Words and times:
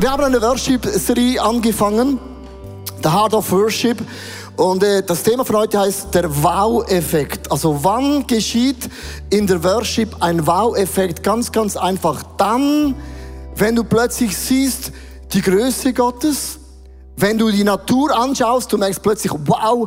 Wir 0.00 0.10
haben 0.10 0.24
eine 0.24 0.40
Worship-Serie 0.40 1.42
angefangen, 1.42 2.18
The 3.02 3.10
Heart 3.10 3.34
of 3.34 3.52
Worship. 3.52 3.98
Und 4.56 4.82
äh, 4.82 5.02
das 5.02 5.22
Thema 5.22 5.44
von 5.44 5.56
heute 5.56 5.78
heißt 5.78 6.14
der 6.14 6.42
Wow-Effekt. 6.42 7.52
Also 7.52 7.84
wann 7.84 8.26
geschieht 8.26 8.88
in 9.28 9.46
der 9.46 9.62
Worship 9.62 10.16
ein 10.20 10.46
Wow-Effekt? 10.46 11.22
Ganz, 11.22 11.52
ganz 11.52 11.76
einfach. 11.76 12.22
Dann, 12.38 12.94
wenn 13.56 13.76
du 13.76 13.84
plötzlich 13.84 14.34
siehst 14.34 14.90
die 15.34 15.42
Größe 15.42 15.92
Gottes, 15.92 16.58
wenn 17.18 17.36
du 17.36 17.50
die 17.50 17.64
Natur 17.64 18.16
anschaust, 18.16 18.72
du 18.72 18.78
merkst 18.78 19.02
plötzlich, 19.02 19.34
wow, 19.44 19.86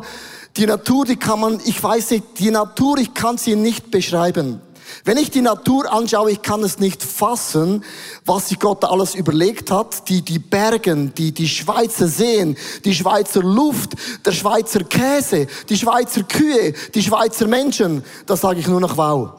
die 0.56 0.66
Natur, 0.66 1.06
die 1.06 1.16
kann 1.16 1.40
man, 1.40 1.58
ich 1.64 1.82
weiß 1.82 2.12
nicht, 2.12 2.38
die 2.38 2.52
Natur, 2.52 2.98
ich 2.98 3.12
kann 3.14 3.36
sie 3.36 3.56
nicht 3.56 3.90
beschreiben. 3.90 4.60
Wenn 5.04 5.16
ich 5.16 5.30
die 5.30 5.40
Natur 5.40 5.92
anschaue, 5.92 6.30
ich 6.30 6.42
kann 6.42 6.62
es 6.62 6.78
nicht 6.78 7.02
fassen, 7.02 7.84
was 8.24 8.48
sich 8.48 8.58
Gott 8.58 8.84
alles 8.84 9.14
überlegt 9.14 9.70
hat. 9.70 10.08
Die, 10.08 10.22
die 10.22 10.38
Bergen, 10.38 11.12
die, 11.14 11.32
die 11.32 11.48
Schweizer 11.48 12.06
Seen, 12.06 12.56
die 12.84 12.94
Schweizer 12.94 13.42
Luft, 13.42 13.92
der 14.24 14.32
Schweizer 14.32 14.84
Käse, 14.84 15.46
die 15.68 15.76
Schweizer 15.76 16.22
Kühe, 16.22 16.72
die 16.94 17.02
Schweizer 17.02 17.46
Menschen. 17.46 18.04
Da 18.26 18.36
sage 18.36 18.60
ich 18.60 18.68
nur 18.68 18.80
noch 18.80 18.96
wow. 18.96 19.30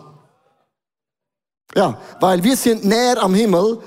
Ja, 1.76 2.00
weil 2.20 2.44
wir 2.44 2.56
sind 2.56 2.86
näher 2.86 3.22
am 3.22 3.34
Himmel 3.34 3.80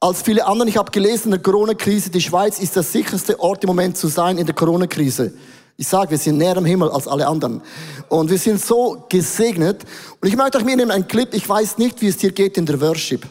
als 0.00 0.22
viele 0.22 0.46
andere. 0.46 0.68
Ich 0.68 0.76
habe 0.76 0.90
gelesen, 0.90 1.26
in 1.26 1.30
der 1.32 1.40
Corona-Krise, 1.40 2.10
die 2.10 2.20
Schweiz 2.20 2.58
ist 2.58 2.76
der 2.76 2.82
sicherste 2.82 3.38
Ort 3.40 3.64
im 3.64 3.68
Moment 3.68 3.96
zu 3.96 4.08
sein 4.08 4.38
in 4.38 4.46
der 4.46 4.54
Corona-Krise. 4.54 5.34
Ich 5.80 5.88
sage, 5.88 6.10
wir 6.10 6.18
sind 6.18 6.36
näher 6.36 6.58
am 6.58 6.66
Himmel 6.66 6.90
als 6.90 7.08
alle 7.08 7.26
anderen. 7.26 7.62
Und 8.10 8.28
wir 8.28 8.36
sind 8.36 8.60
so 8.60 9.06
gesegnet. 9.08 9.82
Und 10.20 10.28
ich 10.28 10.36
möchte 10.36 10.58
euch 10.58 10.64
mitnehmen 10.66 10.90
einen 10.90 11.08
Clip. 11.08 11.32
Ich 11.32 11.48
weiß 11.48 11.78
nicht, 11.78 12.02
wie 12.02 12.08
es 12.08 12.18
dir 12.18 12.32
geht 12.32 12.58
in 12.58 12.66
der 12.66 12.78
Worship. 12.82 13.26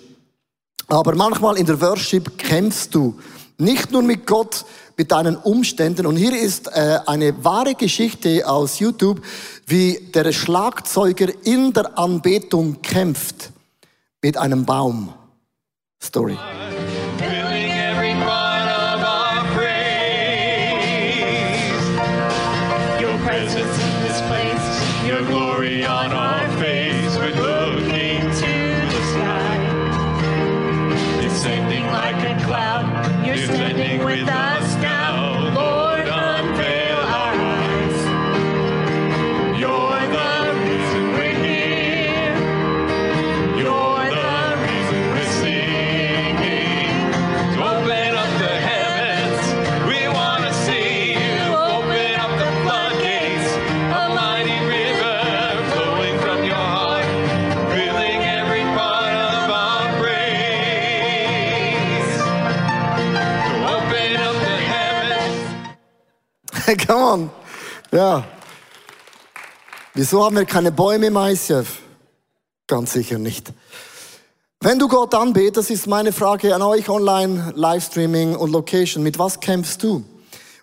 Aber 0.88 1.14
manchmal 1.14 1.60
in 1.60 1.68
der 1.68 1.80
Worship 1.80 2.40
kämpfst 2.40 2.96
du. 2.96 3.20
Nicht 3.60 3.92
nur 3.92 4.02
mit 4.02 4.26
Gott, 4.26 4.66
mit 4.98 5.12
deinen 5.12 5.36
Umständen. 5.36 6.08
Und 6.08 6.16
hier 6.16 6.36
ist 6.36 6.70
äh, 6.70 6.98
eine 7.06 7.44
wahre 7.46 7.76
Geschichte 7.76 8.42
aus 8.50 8.80
YouTube, 8.80 9.22
wie 9.68 10.10
der 10.12 10.32
Schlagzeuger 10.32 11.28
in 11.44 11.72
der 11.72 12.00
Anbetung 12.00 12.82
kämpft 12.82 13.52
mit 14.24 14.38
einem 14.38 14.66
Baum. 14.66 15.14
Story. 16.02 16.36
Come 66.88 67.04
on. 67.04 67.30
Ja. 67.92 68.24
Wieso 69.94 70.24
haben 70.24 70.36
wir 70.36 70.46
keine 70.46 70.72
Bäume 70.72 71.08
im 71.08 71.16
ICF? 71.16 71.80
Ganz 72.68 72.94
sicher 72.94 73.18
nicht. 73.18 73.52
Wenn 74.60 74.78
du 74.78 74.88
Gott 74.88 75.16
anbetest, 75.16 75.72
ist 75.72 75.88
meine 75.88 76.12
Frage 76.12 76.54
an 76.54 76.62
euch 76.62 76.90
online, 76.90 77.54
Livestreaming 77.56 78.36
und 78.36 78.52
Location. 78.52 79.04
Mit 79.04 79.18
was 79.18 79.40
kämpfst 79.40 79.82
du? 79.82 80.04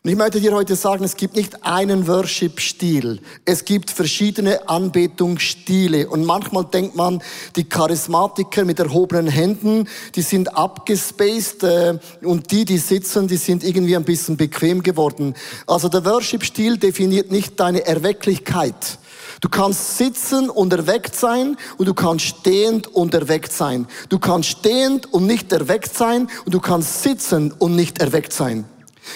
Und 0.07 0.13
ich 0.13 0.19
möchte 0.19 0.41
dir 0.41 0.53
heute 0.53 0.77
sagen, 0.77 1.03
es 1.03 1.17
gibt 1.17 1.35
nicht 1.35 1.65
einen 1.65 2.07
Worship-Stil. 2.07 3.19
Es 3.45 3.65
gibt 3.65 3.91
verschiedene 3.91 4.69
Anbetungsstile. 4.69 6.09
Und 6.09 6.25
manchmal 6.25 6.65
denkt 6.65 6.95
man, 6.95 7.21
die 7.57 7.65
Charismatiker 7.65 8.65
mit 8.65 8.79
erhobenen 8.79 9.27
Händen, 9.27 9.89
die 10.15 10.23
sind 10.23 10.57
abgespaced 10.57 11.65
äh, 11.65 11.99
und 12.23 12.53
die, 12.53 12.65
die 12.65 12.79
sitzen, 12.79 13.27
die 13.27 13.37
sind 13.37 13.65
irgendwie 13.65 13.97
ein 13.97 14.05
bisschen 14.05 14.37
bequem 14.37 14.85
geworden. 14.85 15.35
Also 15.67 15.89
der 15.89 16.05
Worship-Stil 16.05 16.77
definiert 16.77 17.33
nicht 17.33 17.59
deine 17.59 17.85
Erwecklichkeit. 17.85 18.99
Du 19.41 19.49
kannst 19.49 19.99
sitzen 19.99 20.51
und 20.51 20.73
erweckt 20.73 21.17
sein 21.17 21.57
und 21.79 21.89
du 21.89 21.95
kannst 21.95 22.27
stehend 22.27 22.87
und 22.87 23.13
erweckt 23.13 23.51
sein. 23.51 23.89
Du 24.09 24.21
kannst 24.21 24.51
stehend 24.51 25.13
und 25.13 25.27
nicht 25.27 25.51
erweckt 25.51 25.97
sein 25.97 26.29
und 26.45 26.55
du 26.55 26.61
kannst 26.61 27.03
sitzen 27.03 27.51
und 27.51 27.75
nicht 27.75 27.99
erweckt 27.99 28.33
sein. 28.33 28.67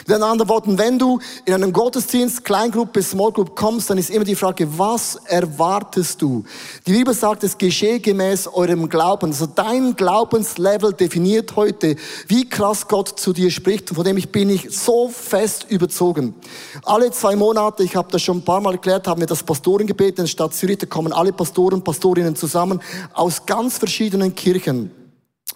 Mit 0.07 0.21
anderen 0.21 0.49
Worten, 0.49 0.79
wenn 0.79 0.99
du 0.99 1.19
in 1.45 1.55
einem 1.55 1.73
Gottesdienst, 1.73 2.45
Kleingruppe, 2.45 3.03
Small 3.03 3.33
Group 3.33 3.57
kommst, 3.57 3.91
dann 3.91 3.99
ist 3.99 4.11
immer 4.11 4.25
die 4.25 4.35
Frage, 4.35 4.67
was 4.79 5.17
erwartest 5.27 6.23
du? 6.23 6.45
Die 6.87 6.93
Bibel 6.93 7.15
sagt, 7.15 7.45
es 7.45 7.57
geschehe 7.57 8.01
gemäß 8.01 8.47
eurem 8.47 8.89
Glauben. 8.89 9.31
Also 9.31 9.47
dein 9.47 9.97
Glaubenslevel 9.97 10.93
definiert 10.93 11.57
heute, 11.57 11.97
wie 12.29 12.49
krass 12.49 12.89
Gott 12.89 13.09
zu 13.19 13.33
dir 13.33 13.51
spricht. 13.51 13.91
Von 13.91 14.05
dem 14.05 14.17
ich 14.17 14.31
bin 14.31 14.51
ich 14.51 14.69
so 14.71 15.09
fest 15.09 15.67
überzogen. 15.69 16.35
Alle 16.85 17.11
zwei 17.11 17.37
Monate, 17.37 17.83
ich 17.83 17.97
habe 17.97 18.11
das 18.11 18.23
schon 18.23 18.39
ein 18.39 18.45
paar 18.45 18.61
Mal 18.61 18.75
erklärt, 18.75 19.07
haben 19.07 19.21
wir 19.21 19.27
das 19.27 19.43
Pastorengebet 19.43 20.19
in 20.19 20.25
der 20.25 20.27
Stadt 20.27 20.55
Zürich. 20.55 20.79
Da 20.79 20.87
kommen 20.87 21.13
alle 21.13 21.33
Pastoren, 21.33 21.83
Pastorinnen 21.83 22.37
zusammen 22.37 22.81
aus 23.13 23.47
ganz 23.47 23.79
verschiedenen 23.79 24.35
Kirchen. 24.35 25.00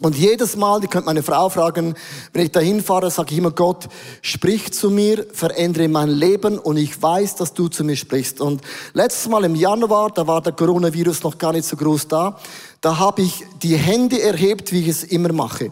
Und 0.01 0.17
jedes 0.17 0.57
Mal, 0.57 0.81
die 0.81 0.89
könnt 0.89 1.07
meine 1.07 1.23
Frau 1.23 1.49
fragen, 1.49 1.95
wenn 2.33 2.45
ich 2.45 2.51
dahin 2.51 2.83
fahre, 2.83 3.13
sage 3.13 3.33
ich 3.33 3.39
immer, 3.39 3.53
Gott, 3.53 3.89
sprich 4.23 4.73
zu 4.73 4.91
mir, 4.91 5.25
verändere 5.33 5.87
mein 5.89 6.09
Leben 6.09 6.59
und 6.59 6.77
ich 6.79 7.01
weiß, 7.01 7.37
dass 7.37 7.55
du 7.55 7.69
zu 7.69 7.85
mir 7.85 7.95
sprichst. 7.95 8.41
Und 8.41 8.61
letztes 8.93 9.29
Mal 9.29 9.45
im 9.45 9.55
Januar, 9.55 10.11
da 10.11 10.27
war 10.27 10.41
der 10.41 10.53
Coronavirus 10.53 11.23
noch 11.23 11.39
gar 11.39 11.53
nicht 11.53 11.65
so 11.65 11.77
groß 11.77 12.09
da, 12.09 12.37
da 12.81 12.99
habe 12.99 13.23
ich 13.23 13.45
die 13.63 13.77
Hände 13.77 14.21
erhebt, 14.21 14.73
wie 14.73 14.81
ich 14.81 14.89
es 14.89 15.05
immer 15.05 15.33
mache. 15.33 15.71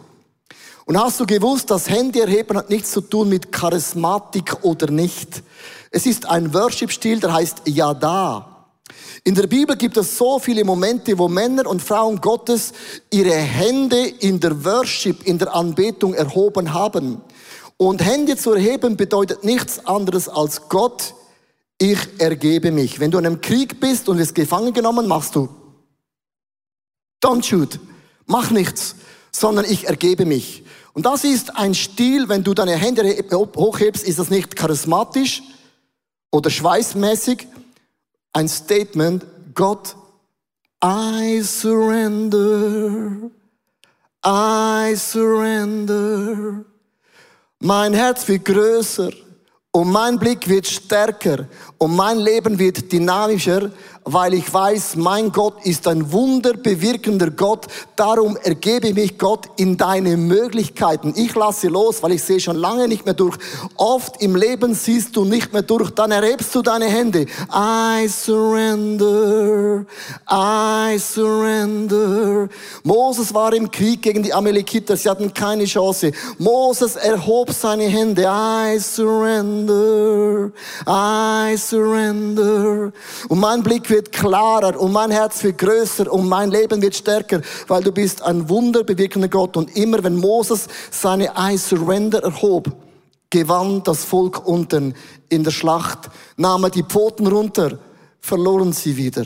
Und 0.85 0.97
hast 0.97 1.19
du 1.19 1.25
gewusst, 1.25 1.69
das 1.69 1.89
Hände 1.89 2.21
erheben 2.21 2.57
hat 2.57 2.69
nichts 2.69 2.91
zu 2.91 3.01
tun 3.01 3.27
mit 3.27 3.51
Charismatik 3.51 4.63
oder 4.63 4.89
nicht. 4.89 5.43
Es 5.91 6.05
ist 6.05 6.29
ein 6.29 6.53
Worship-Stil, 6.53 7.19
der 7.19 7.33
heißt 7.33 7.63
Yada. 7.65 8.52
In 9.25 9.35
der 9.35 9.47
Bibel 9.47 9.77
gibt 9.77 9.95
es 9.95 10.17
so 10.17 10.37
viele 10.37 10.65
Momente, 10.65 11.17
wo 11.17 11.29
Männer 11.29 11.65
und 11.67 11.81
Frauen 11.81 12.19
Gottes 12.19 12.73
ihre 13.09 13.33
Hände 13.33 14.05
in 14.19 14.39
der 14.39 14.65
Worship, 14.65 15.25
in 15.25 15.37
der 15.37 15.55
Anbetung 15.55 16.13
erhoben 16.13 16.73
haben. 16.73 17.21
Und 17.77 18.03
Hände 18.03 18.35
zu 18.35 18.51
erheben 18.51 18.97
bedeutet 18.97 19.45
nichts 19.45 19.85
anderes 19.85 20.27
als 20.27 20.67
Gott, 20.67 21.15
ich 21.77 21.97
ergebe 22.17 22.71
mich. 22.71 22.99
Wenn 22.99 23.11
du 23.11 23.17
in 23.17 23.25
einem 23.25 23.41
Krieg 23.41 23.79
bist 23.79 24.09
und 24.09 24.17
wirst 24.17 24.35
gefangen 24.35 24.73
genommen, 24.73 25.07
machst 25.07 25.35
du 25.35 25.49
Don't 27.23 27.43
shoot, 27.43 27.79
mach 28.25 28.51
nichts, 28.51 28.95
sondern 29.31 29.63
ich 29.63 29.87
ergebe 29.87 30.25
mich. 30.25 30.63
Und 30.91 31.05
das 31.05 31.23
ist 31.23 31.55
ein 31.55 31.73
Stil, 31.73 32.27
wenn 32.27 32.43
du 32.43 32.53
deine 32.53 32.75
Hände 32.75 33.03
hochhebst, 33.31 34.03
ist 34.05 34.19
das 34.19 34.29
nicht 34.29 34.57
charismatisch 34.57 35.41
oder 36.29 36.49
schweißmäßig, 36.49 37.47
ein 38.33 38.47
Statement, 38.47 39.25
Gott, 39.53 39.95
I 40.83 41.41
surrender, 41.41 43.29
I 44.25 44.95
surrender. 44.95 46.65
Mein 47.59 47.93
Herz 47.93 48.27
wird 48.27 48.43
größer 48.43 49.11
und 49.71 49.91
mein 49.91 50.19
Blick 50.19 50.47
wird 50.49 50.67
stärker 50.67 51.47
und 51.77 51.95
mein 51.95 52.17
Leben 52.19 52.59
wird 52.59 52.91
dynamischer 52.91 53.71
weil 54.05 54.33
ich 54.33 54.53
weiß, 54.53 54.95
mein 54.97 55.31
Gott 55.31 55.65
ist 55.65 55.87
ein 55.87 56.11
wunderbewirkender 56.11 57.31
Gott. 57.31 57.67
Darum 57.95 58.37
ergebe 58.37 58.89
ich 58.89 58.95
mich 58.95 59.17
Gott 59.17 59.47
in 59.57 59.77
deine 59.77 60.17
Möglichkeiten. 60.17 61.13
Ich 61.15 61.33
lasse 61.35 61.67
los, 61.67 62.03
weil 62.03 62.13
ich 62.13 62.23
sehe 62.23 62.39
schon 62.39 62.57
lange 62.57 62.87
nicht 62.87 63.05
mehr 63.05 63.13
durch. 63.13 63.37
Oft 63.75 64.21
im 64.21 64.35
Leben 64.35 64.73
siehst 64.73 65.15
du 65.15 65.25
nicht 65.25 65.53
mehr 65.53 65.61
durch. 65.61 65.91
Dann 65.91 66.11
erhebst 66.11 66.53
du 66.55 66.61
deine 66.61 66.85
Hände. 66.85 67.25
I 67.53 68.07
surrender. 68.07 69.85
I 70.29 70.97
surrender. 70.99 72.49
Moses 72.83 73.33
war 73.33 73.53
im 73.53 73.71
Krieg 73.71 74.01
gegen 74.01 74.23
die 74.23 74.33
Amalekiter. 74.33 74.97
Sie 74.97 75.09
hatten 75.09 75.33
keine 75.33 75.65
Chance. 75.65 76.11
Moses 76.37 76.95
erhob 76.95 77.51
seine 77.51 77.85
Hände. 77.85 78.23
I 78.23 78.79
surrender. 78.79 80.51
I 80.87 81.55
surrender. 81.57 82.91
Und 83.29 83.39
mein 83.39 83.63
Blick 83.63 83.92
wird 83.93 84.11
klarer 84.11 84.79
und 84.79 84.91
mein 84.91 85.11
Herz 85.11 85.43
wird 85.43 85.59
größer 85.59 86.11
und 86.11 86.27
mein 86.27 86.49
Leben 86.49 86.81
wird 86.81 86.95
stärker, 86.95 87.41
weil 87.67 87.83
du 87.83 87.91
bist 87.91 88.23
ein 88.23 88.49
wunderbewirkender 88.49 89.27
Gott. 89.27 89.55
Und 89.55 89.77
immer 89.77 90.03
wenn 90.03 90.15
Moses 90.15 90.67
seine 90.89 91.31
I 91.37 91.57
Surrender 91.57 92.23
erhob, 92.23 92.71
gewann 93.29 93.83
das 93.83 94.03
Volk 94.03 94.45
unten 94.47 94.95
in 95.29 95.43
der 95.43 95.51
Schlacht, 95.51 96.09
nahm 96.37 96.69
die 96.71 96.83
Pfoten 96.83 97.27
runter, 97.27 97.77
verloren 98.19 98.73
sie 98.73 98.97
wieder. 98.97 99.25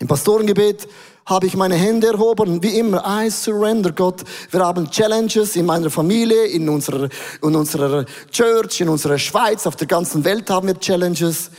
Im 0.00 0.08
Pastorengebet 0.08 0.88
habe 1.26 1.46
ich 1.46 1.56
meine 1.56 1.76
Hände 1.76 2.08
erhoben, 2.08 2.60
wie 2.62 2.76
immer, 2.76 3.04
I 3.06 3.30
surrender, 3.30 3.92
Gott. 3.92 4.22
Wir 4.50 4.60
haben 4.60 4.90
Challenges 4.90 5.54
in 5.54 5.66
meiner 5.66 5.90
Familie, 5.90 6.46
in 6.46 6.68
unserer, 6.68 7.08
in 7.40 7.54
unserer 7.54 8.04
Church, 8.32 8.80
in 8.80 8.88
unserer 8.88 9.18
Schweiz, 9.18 9.64
auf 9.66 9.76
der 9.76 9.86
ganzen 9.86 10.24
Welt 10.24 10.50
haben 10.50 10.66
wir 10.66 10.80
Challenges. 10.80 11.50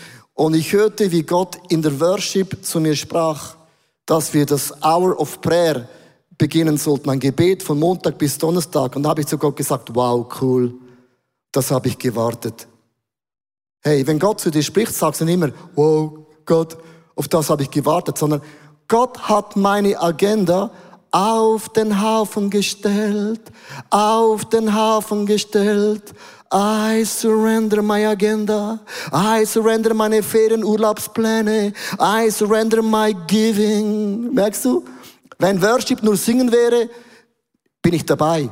Und 0.42 0.56
ich 0.56 0.74
hörte, 0.74 1.12
wie 1.12 1.22
Gott 1.22 1.60
in 1.70 1.84
der 1.84 2.00
Worship 2.00 2.66
zu 2.66 2.80
mir 2.80 2.96
sprach, 2.96 3.54
dass 4.08 4.34
wir 4.34 4.48
das 4.48 4.74
Hour 4.82 5.20
of 5.20 5.40
Prayer 5.40 5.88
beginnen 6.36 6.78
sollten, 6.78 7.12
ein 7.12 7.20
Gebet 7.20 7.62
von 7.62 7.78
Montag 7.78 8.18
bis 8.18 8.40
Donnerstag. 8.40 8.96
Und 8.96 9.04
da 9.04 9.10
habe 9.10 9.22
ich 9.22 9.28
zu 9.28 9.38
Gott 9.38 9.56
gesagt, 9.56 9.94
wow, 9.94 10.26
cool, 10.42 10.74
das 11.52 11.70
habe 11.70 11.90
ich 11.90 12.00
gewartet. 12.00 12.68
Hey, 13.84 14.08
wenn 14.08 14.18
Gott 14.18 14.40
zu 14.40 14.50
dir 14.50 14.64
spricht, 14.64 14.96
sagst 14.96 15.22
du 15.22 15.26
nicht 15.26 15.36
immer, 15.36 15.52
wow, 15.76 16.12
Gott, 16.44 16.76
auf 17.14 17.28
das 17.28 17.52
habe 17.52 17.62
ich 17.62 17.70
gewartet, 17.70 18.18
sondern 18.18 18.42
Gott 18.88 19.20
hat 19.30 19.56
meine 19.56 20.02
Agenda 20.02 20.72
auf 21.12 21.70
den 21.70 22.02
Haufen 22.02 22.50
gestellt, 22.50 23.42
auf 23.90 24.46
den 24.46 24.74
Haufen 24.74 25.26
gestellt. 25.26 26.14
I 26.54 27.06
surrender 27.06 27.82
my 27.82 28.06
agenda. 28.06 28.80
I 29.14 29.46
surrender 29.46 29.94
meine 29.94 30.22
Ferienurlaubspläne. 30.22 31.74
I 32.00 32.30
surrender 32.30 32.82
my 32.82 33.14
giving. 33.28 34.34
Merkst 34.34 34.66
du? 34.66 34.84
Wenn 35.38 35.62
Worship 35.62 36.04
nur 36.04 36.18
singen 36.18 36.52
wäre, 36.52 36.90
bin 37.82 37.94
ich 37.94 38.06
dabei. 38.06 38.50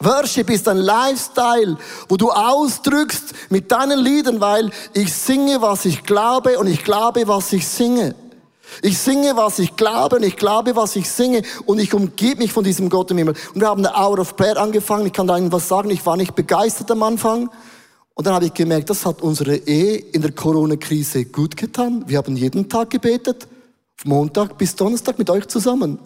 Worship 0.00 0.50
ist 0.50 0.68
ein 0.68 0.76
Lifestyle, 0.76 1.78
wo 2.08 2.16
du 2.16 2.30
ausdrückst 2.30 3.32
mit 3.48 3.70
deinen 3.72 4.00
Liedern, 4.00 4.40
weil 4.40 4.70
ich 4.92 5.12
singe, 5.12 5.62
was 5.62 5.84
ich 5.84 6.02
glaube 6.02 6.58
und 6.58 6.66
ich 6.66 6.84
glaube, 6.84 7.26
was 7.26 7.52
ich 7.52 7.66
singe. 7.66 8.14
Ich 8.82 8.98
singe, 8.98 9.36
was 9.36 9.58
ich 9.58 9.76
glaube 9.76 10.16
und 10.16 10.22
ich 10.22 10.36
glaube, 10.36 10.76
was 10.76 10.96
ich 10.96 11.10
singe 11.10 11.42
und 11.66 11.78
ich 11.78 11.94
umgebe 11.94 12.42
mich 12.42 12.52
von 12.52 12.64
diesem 12.64 12.88
Gott 12.88 13.10
im 13.10 13.18
Himmel. 13.18 13.34
Und 13.54 13.60
wir 13.60 13.68
haben 13.68 13.84
eine 13.84 13.96
Hour 13.96 14.18
of 14.18 14.36
Prayer 14.36 14.56
angefangen. 14.56 15.06
Ich 15.06 15.12
kann 15.12 15.26
da 15.26 15.36
Ihnen 15.36 15.52
was 15.52 15.68
sagen. 15.68 15.90
Ich 15.90 16.04
war 16.06 16.16
nicht 16.16 16.34
begeistert 16.34 16.90
am 16.90 17.02
Anfang. 17.02 17.50
Und 18.14 18.26
dann 18.26 18.34
habe 18.34 18.46
ich 18.46 18.54
gemerkt, 18.54 18.90
das 18.90 19.04
hat 19.04 19.22
unsere 19.22 19.56
Ehe 19.56 19.96
in 19.96 20.22
der 20.22 20.32
Corona-Krise 20.32 21.24
gut 21.24 21.56
getan. 21.56 22.04
Wir 22.06 22.18
haben 22.18 22.36
jeden 22.36 22.68
Tag 22.68 22.90
gebetet. 22.90 23.48
Montag 24.04 24.58
bis 24.58 24.74
Donnerstag 24.76 25.18
mit 25.18 25.30
euch 25.30 25.46
zusammen. 25.48 25.98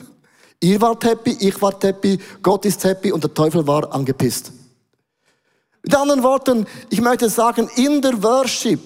Ihr 0.61 0.81
wart 0.81 1.05
happy, 1.05 1.37
ich 1.41 1.61
war 1.63 1.75
happy, 1.81 2.19
Gott 2.43 2.65
ist 2.65 2.83
happy 2.85 3.13
und 3.13 3.23
der 3.23 3.33
Teufel 3.33 3.67
war 3.67 3.93
angepisst. 3.95 4.53
Mit 5.83 5.95
anderen 5.95 6.23
Worten, 6.23 6.67
ich 6.91 7.01
möchte 7.01 7.29
sagen, 7.29 7.69
in 7.77 8.03
der 8.03 8.21
Worship 8.23 8.81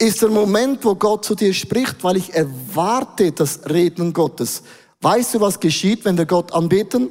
ist 0.00 0.22
der 0.22 0.28
Moment, 0.28 0.84
wo 0.84 0.94
Gott 0.94 1.24
zu 1.24 1.34
dir 1.34 1.52
spricht, 1.52 2.04
weil 2.04 2.16
ich 2.16 2.34
erwarte 2.34 3.32
das 3.32 3.60
Reden 3.68 4.12
Gottes. 4.12 4.62
Weißt 5.00 5.34
du, 5.34 5.40
was 5.40 5.60
geschieht, 5.60 6.04
wenn 6.04 6.16
wir 6.16 6.26
Gott 6.26 6.52
anbeten? 6.52 7.10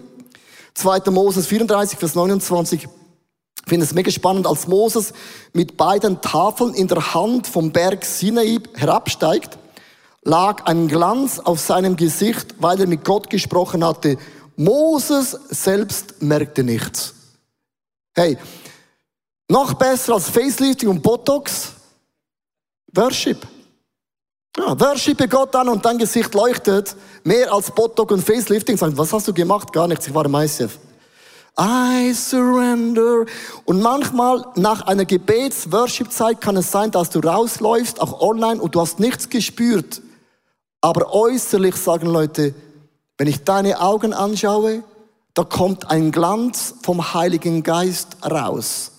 2. 0.74 1.12
Moses 1.12 1.48
34, 1.48 2.00
Vers 2.00 2.16
29. 2.16 2.84
Ich 2.84 3.70
finde 3.70 3.86
es 3.86 3.94
mega 3.94 4.12
spannend, 4.12 4.48
als 4.48 4.68
Moses 4.68 5.14
mit 5.52 5.76
beiden 5.76 6.22
Tafeln 6.22 6.74
in 6.74 6.88
der 6.88 7.14
Hand 7.14 7.48
vom 7.48 7.72
Berg 7.72 8.06
Sinai 8.06 8.60
herabsteigt 8.76 9.58
lag 10.28 10.66
ein 10.66 10.90
Glanz 10.90 11.40
auf 11.40 11.60
seinem 11.62 11.96
Gesicht, 11.96 12.56
weil 12.60 12.82
er 12.82 12.88
mit 12.88 13.06
Gott 13.06 13.30
gesprochen 13.30 13.84
hatte. 13.84 14.18
Moses 14.58 15.38
selbst 15.50 16.22
merkte 16.22 16.64
nichts. 16.64 17.14
Hey, 18.14 18.38
noch 19.48 19.74
besser 19.76 20.16
als 20.16 20.30
Facelifting 20.30 20.90
und 20.90 21.02
Botox, 21.02 21.72
Worship. 22.98 23.46
Ja, 24.58 24.80
worshipe 24.80 25.28
Gott 25.28 25.56
an 25.56 25.70
und 25.70 25.86
dein 25.86 26.00
Gesicht 26.00 26.34
leuchtet 26.34 26.96
mehr 27.24 27.54
als 27.54 27.70
Botox 27.70 28.12
und 28.12 28.26
Facelifting. 28.26 28.76
Sagen, 28.76 28.98
was 28.98 29.14
hast 29.14 29.28
du 29.28 29.34
gemacht? 29.34 29.72
Gar 29.72 29.88
nichts, 29.88 30.08
ich 30.08 30.14
war 30.16 30.26
im 30.26 30.34
ICF. 30.34 30.80
I 31.60 32.12
surrender. 32.14 33.26
Und 33.66 33.82
manchmal 33.82 34.46
nach 34.56 34.82
einer 34.88 35.06
Gebets-Worship-Zeit 35.06 36.42
kann 36.42 36.58
es 36.58 36.72
sein, 36.72 36.90
dass 36.90 37.12
du 37.12 37.20
rausläufst, 37.20 38.02
auch 38.02 38.20
online, 38.20 38.60
und 38.60 38.74
du 38.74 38.82
hast 38.82 39.00
nichts 39.00 39.30
gespürt. 39.30 40.02
Aber 40.82 41.14
äußerlich 41.14 41.76
sagen 41.76 42.08
Leute, 42.08 42.56
wenn 43.20 43.28
ich 43.28 43.44
deine 43.44 43.80
Augen 43.80 44.14
anschaue, 44.14 44.84
da 45.36 45.44
kommt 45.44 45.92
ein 45.92 46.12
Glanz 46.12 46.74
vom 46.82 47.14
Heiligen 47.14 47.62
Geist 47.62 48.18
raus. 48.24 48.97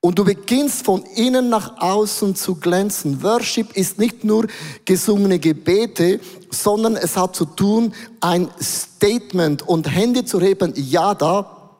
Und 0.00 0.18
du 0.18 0.24
beginnst 0.24 0.84
von 0.84 1.02
innen 1.16 1.48
nach 1.48 1.80
außen 1.80 2.36
zu 2.36 2.54
glänzen. 2.54 3.22
Worship 3.22 3.76
ist 3.76 3.98
nicht 3.98 4.22
nur 4.22 4.46
gesungene 4.84 5.40
Gebete, 5.40 6.20
sondern 6.50 6.94
es 6.96 7.16
hat 7.16 7.34
zu 7.34 7.44
tun, 7.44 7.92
ein 8.20 8.48
Statement 8.62 9.66
und 9.66 9.90
Hände 9.90 10.24
zu 10.24 10.40
heben. 10.40 10.72
Ja, 10.76 11.14
da 11.14 11.72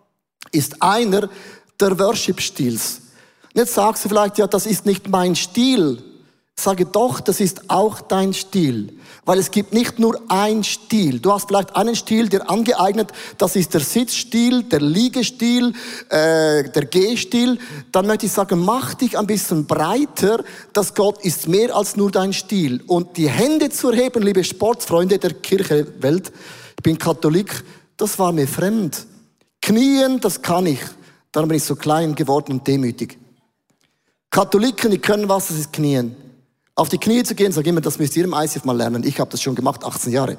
ist 0.51 0.83
einer 0.83 1.31
der 1.79 1.99
Worship-Stils. 1.99 3.03
Jetzt 3.55 3.75
sagst 3.75 4.05
du 4.05 4.09
vielleicht, 4.09 4.39
ja, 4.39 4.49
das 4.49 4.67
ist 4.67 4.85
nicht 4.85 5.09
mein 5.09 5.37
Stil. 5.37 6.03
Sage 6.61 6.87
doch, 6.87 7.21
das 7.21 7.39
ist 7.39 7.71
auch 7.71 8.01
dein 8.01 8.35
Stil. 8.35 8.99
Weil 9.25 9.39
es 9.39 9.53
gibt 9.53 9.73
nicht 9.73 10.01
nur 10.01 10.21
ein 10.27 10.65
Stil. 10.65 11.21
Du 11.21 11.33
hast 11.33 11.47
vielleicht 11.47 11.77
einen 11.77 11.95
Stil, 11.95 12.29
der 12.29 12.51
angeeignet, 12.51 13.13
das 13.39 13.55
ist 13.55 13.75
der 13.75 13.81
Sitzstil, 13.81 14.65
der 14.65 14.81
Liegestil, 14.81 15.73
äh, 16.09 16.69
der 16.69 16.87
Gehstil. 16.87 17.61
Dann 17.93 18.09
möchte 18.09 18.27
ich 18.27 18.33
sagen, 18.33 18.59
mach 18.65 18.95
dich 18.95 19.17
ein 19.17 19.29
bisschen 19.29 19.67
breiter, 19.67 20.43
dass 20.73 20.95
Gott 20.95 21.25
ist 21.25 21.47
mehr 21.47 21.77
als 21.77 21.95
nur 21.95 22.11
dein 22.11 22.33
Stil. 22.33 22.83
Und 22.89 23.17
die 23.17 23.29
Hände 23.29 23.71
zu 23.71 23.91
erheben, 23.93 24.25
liebe 24.25 24.43
Sportfreunde 24.43 25.21
der 25.21 25.35
Kirche 25.35 25.87
Welt, 26.01 26.33
ich 26.77 26.83
bin 26.83 26.99
Katholik, 26.99 27.63
das 27.97 28.19
war 28.19 28.33
mir 28.33 28.49
fremd. 28.49 29.07
Knien, 29.63 30.19
das 30.19 30.43
kann 30.43 30.67
ich. 30.67 30.81
Darum 31.31 31.51
bin 31.51 31.59
ich 31.59 31.65
so 31.65 31.77
klein 31.77 32.17
geworden 32.17 32.51
und 32.55 32.67
demütig. 32.67 33.17
Katholiken, 34.29 34.91
die 34.91 34.99
können 34.99 35.29
was, 35.29 35.47
das 35.47 35.59
ist 35.59 35.73
Knien. 35.73 36.17
Auf 36.79 36.89
die 36.89 36.99
Knie 36.99 37.25
zu 37.25 37.35
gehen, 37.35 37.51
sag 37.51 37.67
immer, 37.67 37.81
das 37.81 37.99
müsst 37.99 38.17
ihr 38.17 38.23
im 38.23 38.33
ICF 38.33 38.65
mal 38.65 38.77
lernen. 38.77 39.03
Ich 39.03 39.19
habe 39.19 39.29
das 39.33 39.43
schon 39.43 39.57
gemacht, 39.57 39.83
18 39.83 40.13
Jahre. 40.13 40.39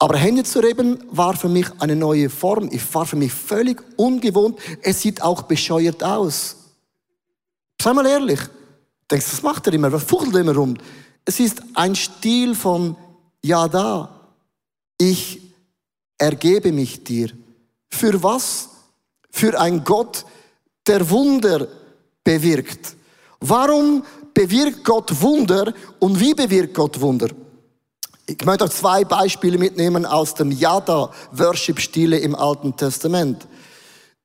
Aber 0.00 0.16
Hände 0.16 0.42
zu 0.42 0.58
reben 0.58 1.04
war 1.12 1.36
für 1.36 1.48
mich 1.48 1.68
eine 1.78 1.94
neue 1.94 2.28
Form. 2.28 2.68
Ich 2.72 2.92
war 2.92 3.06
für 3.06 3.14
mich 3.14 3.32
völlig 3.32 3.80
ungewohnt. 3.96 4.58
Es 4.82 5.00
sieht 5.00 5.22
auch 5.22 5.42
bescheuert 5.42 6.02
aus. 6.02 6.56
Sei 7.80 7.92
mal 7.92 8.04
ehrlich. 8.04 8.40
Denkst, 9.08 9.26
was 9.30 9.42
macht 9.42 9.68
er 9.68 9.74
immer? 9.74 9.92
Was 9.92 10.02
fuchtelt 10.02 10.34
er 10.34 10.40
immer 10.40 10.56
rum? 10.56 10.76
Es 11.24 11.38
ist 11.38 11.62
ein 11.74 11.94
Stil 11.94 12.56
von, 12.56 12.96
ja 13.40 13.68
da, 13.68 14.28
ich 14.98 15.40
ergebe 16.18 16.72
mich 16.72 17.04
dir. 17.04 17.30
Für 17.90 18.20
was? 18.24 18.70
Für 19.30 19.60
einen 19.60 19.84
Gott, 19.84 20.24
der 20.88 21.08
Wunder 21.10 21.68
bewirkt. 22.24 22.96
Warum 23.38 24.02
bewirkt 24.34 24.84
Gott 24.84 25.22
Wunder 25.22 25.72
und 26.00 26.18
wie 26.18 26.34
bewirkt 26.34 26.74
Gott 26.74 27.00
Wunder? 27.00 27.28
Ich 28.26 28.44
möchte 28.44 28.64
euch 28.64 28.70
zwei 28.72 29.04
Beispiele 29.04 29.58
mitnehmen 29.58 30.04
aus 30.04 30.34
dem 30.34 30.50
Yada-Worship-Stile 30.50 32.18
im 32.18 32.34
Alten 32.34 32.76
Testament. 32.76 33.46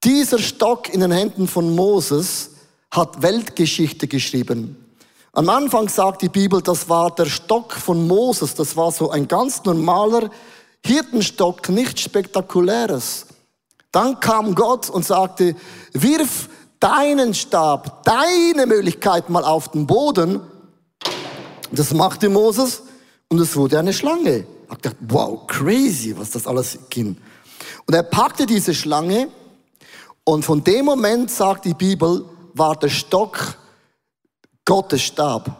Dieser 0.03 0.39
Stock 0.39 0.93
in 0.93 1.01
den 1.01 1.11
Händen 1.11 1.47
von 1.47 1.75
Moses 1.75 2.51
hat 2.91 3.21
Weltgeschichte 3.21 4.07
geschrieben. 4.07 4.77
Am 5.33 5.49
Anfang 5.49 5.89
sagt 5.89 6.21
die 6.21 6.29
Bibel, 6.29 6.61
das 6.61 6.89
war 6.89 7.13
der 7.13 7.25
Stock 7.25 7.73
von 7.73 8.07
Moses. 8.07 8.55
Das 8.55 8.75
war 8.75 8.91
so 8.91 9.11
ein 9.11 9.27
ganz 9.27 9.63
normaler 9.63 10.31
Hirtenstock, 10.85 11.69
nichts 11.69 12.01
Spektakuläres. 12.01 13.27
Dann 13.91 14.19
kam 14.19 14.55
Gott 14.55 14.89
und 14.89 15.05
sagte, 15.05 15.55
wirf 15.93 16.49
deinen 16.79 17.33
Stab, 17.33 18.03
deine 18.03 18.65
Möglichkeit 18.65 19.29
mal 19.29 19.43
auf 19.43 19.69
den 19.69 19.85
Boden. 19.85 20.41
Das 21.71 21.93
machte 21.93 22.29
Moses 22.29 22.83
und 23.27 23.39
es 23.39 23.55
wurde 23.55 23.79
eine 23.79 23.93
Schlange. 23.93 24.45
Ich 24.71 24.77
dachte, 24.77 24.97
wow, 25.01 25.45
crazy, 25.47 26.15
was 26.17 26.31
das 26.31 26.47
alles 26.47 26.77
ging. 26.89 27.17
Und 27.85 27.93
er 27.93 28.03
packte 28.03 28.45
diese 28.45 28.73
Schlange 28.73 29.29
und 30.23 30.45
von 30.45 30.63
dem 30.63 30.85
Moment, 30.85 31.31
sagt 31.31 31.65
die 31.65 31.73
Bibel, 31.73 32.25
war 32.53 32.75
der 32.75 32.89
Stock 32.89 33.55
Gottes 34.65 35.01
Stab. 35.01 35.57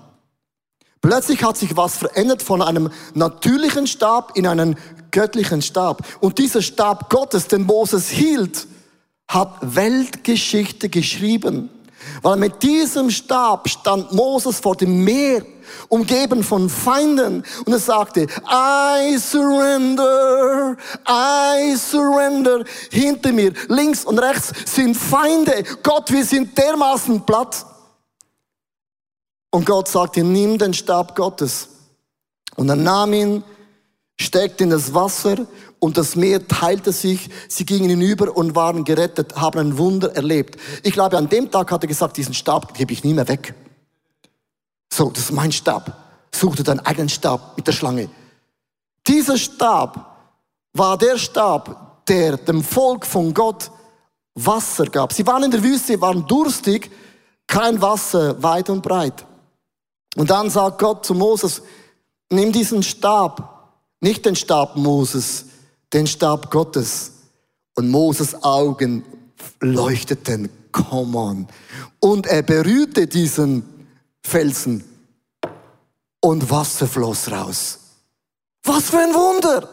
Plötzlich 1.01 1.43
hat 1.43 1.57
sich 1.57 1.75
was 1.75 1.97
verändert 1.97 2.43
von 2.43 2.61
einem 2.61 2.91
natürlichen 3.13 3.87
Stab 3.87 4.37
in 4.37 4.45
einen 4.45 4.77
göttlichen 5.11 5.61
Stab. 5.61 6.05
Und 6.19 6.37
dieser 6.37 6.61
Stab 6.61 7.09
Gottes, 7.09 7.47
den 7.47 7.63
Moses 7.63 8.09
hielt, 8.09 8.67
hat 9.29 9.57
Weltgeschichte 9.61 10.89
geschrieben. 10.89 11.69
Weil 12.23 12.37
mit 12.37 12.63
diesem 12.63 13.11
Stab 13.11 13.69
stand 13.69 14.11
Moses 14.11 14.59
vor 14.59 14.75
dem 14.75 15.03
Meer, 15.03 15.45
umgeben 15.87 16.43
von 16.43 16.67
Feinden. 16.67 17.43
Und 17.65 17.71
er 17.71 17.79
sagte, 17.79 18.27
I 18.51 19.17
surrender, 19.17 20.75
I 21.07 21.75
surrender. 21.77 22.65
Hinter 22.89 23.31
mir, 23.31 23.53
links 23.67 24.03
und 24.03 24.17
rechts 24.17 24.51
sind 24.65 24.95
Feinde. 24.95 25.63
Gott, 25.83 26.11
wir 26.11 26.25
sind 26.25 26.57
dermaßen 26.57 27.23
platt. 27.25 27.65
Und 29.51 29.65
Gott 29.65 29.87
sagte, 29.87 30.23
nimm 30.23 30.57
den 30.57 30.73
Stab 30.73 31.15
Gottes. 31.15 31.69
Und 32.55 32.69
er 32.69 32.75
nahm 32.75 33.13
ihn, 33.13 33.43
steckte 34.19 34.63
in 34.63 34.71
das 34.71 34.93
Wasser 34.93 35.45
und 35.79 35.97
das 35.97 36.15
Meer 36.15 36.47
teilte 36.47 36.91
sich. 36.91 37.29
Sie 37.47 37.65
gingen 37.65 37.89
hinüber 37.89 38.35
und 38.35 38.55
waren 38.55 38.83
gerettet, 38.83 39.35
haben 39.35 39.59
ein 39.59 39.77
Wunder 39.77 40.15
erlebt. 40.15 40.57
Ich 40.83 40.93
glaube, 40.93 41.17
an 41.17 41.29
dem 41.29 41.49
Tag 41.49 41.71
hat 41.71 41.83
er 41.83 41.87
gesagt, 41.87 42.17
diesen 42.17 42.33
Stab 42.33 42.73
gebe 42.73 42.93
ich 42.93 43.03
nie 43.03 43.13
mehr 43.13 43.27
weg. 43.27 43.55
So, 44.91 45.09
das 45.09 45.25
ist 45.25 45.31
mein 45.31 45.51
Stab. 45.51 45.95
Such 46.33 46.57
dir 46.57 46.63
deinen 46.63 46.81
eigenen 46.81 47.09
Stab 47.09 47.55
mit 47.57 47.65
der 47.67 47.71
Schlange. 47.71 48.09
Dieser 49.07 49.37
Stab 49.37 50.17
war 50.73 50.97
der 50.97 51.17
Stab, 51.17 52.05
der 52.07 52.37
dem 52.37 52.63
Volk 52.63 53.05
von 53.05 53.33
Gott 53.33 53.71
Wasser 54.35 54.85
gab. 54.85 55.13
Sie 55.13 55.25
waren 55.25 55.43
in 55.43 55.51
der 55.51 55.63
Wüste, 55.63 55.99
waren 56.01 56.25
durstig, 56.27 56.91
kein 57.47 57.81
Wasser 57.81 58.41
weit 58.41 58.69
und 58.69 58.81
breit. 58.81 59.25
Und 60.15 60.29
dann 60.29 60.49
sagt 60.49 60.79
Gott 60.79 61.05
zu 61.05 61.13
Moses, 61.13 61.61
nimm 62.29 62.51
diesen 62.51 62.83
Stab, 62.83 63.71
nicht 63.99 64.25
den 64.25 64.35
Stab 64.35 64.75
Moses, 64.75 65.45
den 65.93 66.07
Stab 66.07 66.51
Gottes. 66.51 67.13
Und 67.75 67.89
Moses 67.89 68.43
Augen 68.43 69.03
leuchteten, 69.61 70.49
come 70.71 71.17
on. 71.17 71.47
Und 71.99 72.27
er 72.27 72.41
berührte 72.41 73.07
diesen 73.07 73.63
Felsen 74.21 74.83
und 76.19 76.49
Wasser 76.49 76.87
floss 76.87 77.31
raus. 77.31 77.79
Was 78.63 78.89
für 78.89 78.99
ein 78.99 79.13
Wunder! 79.13 79.67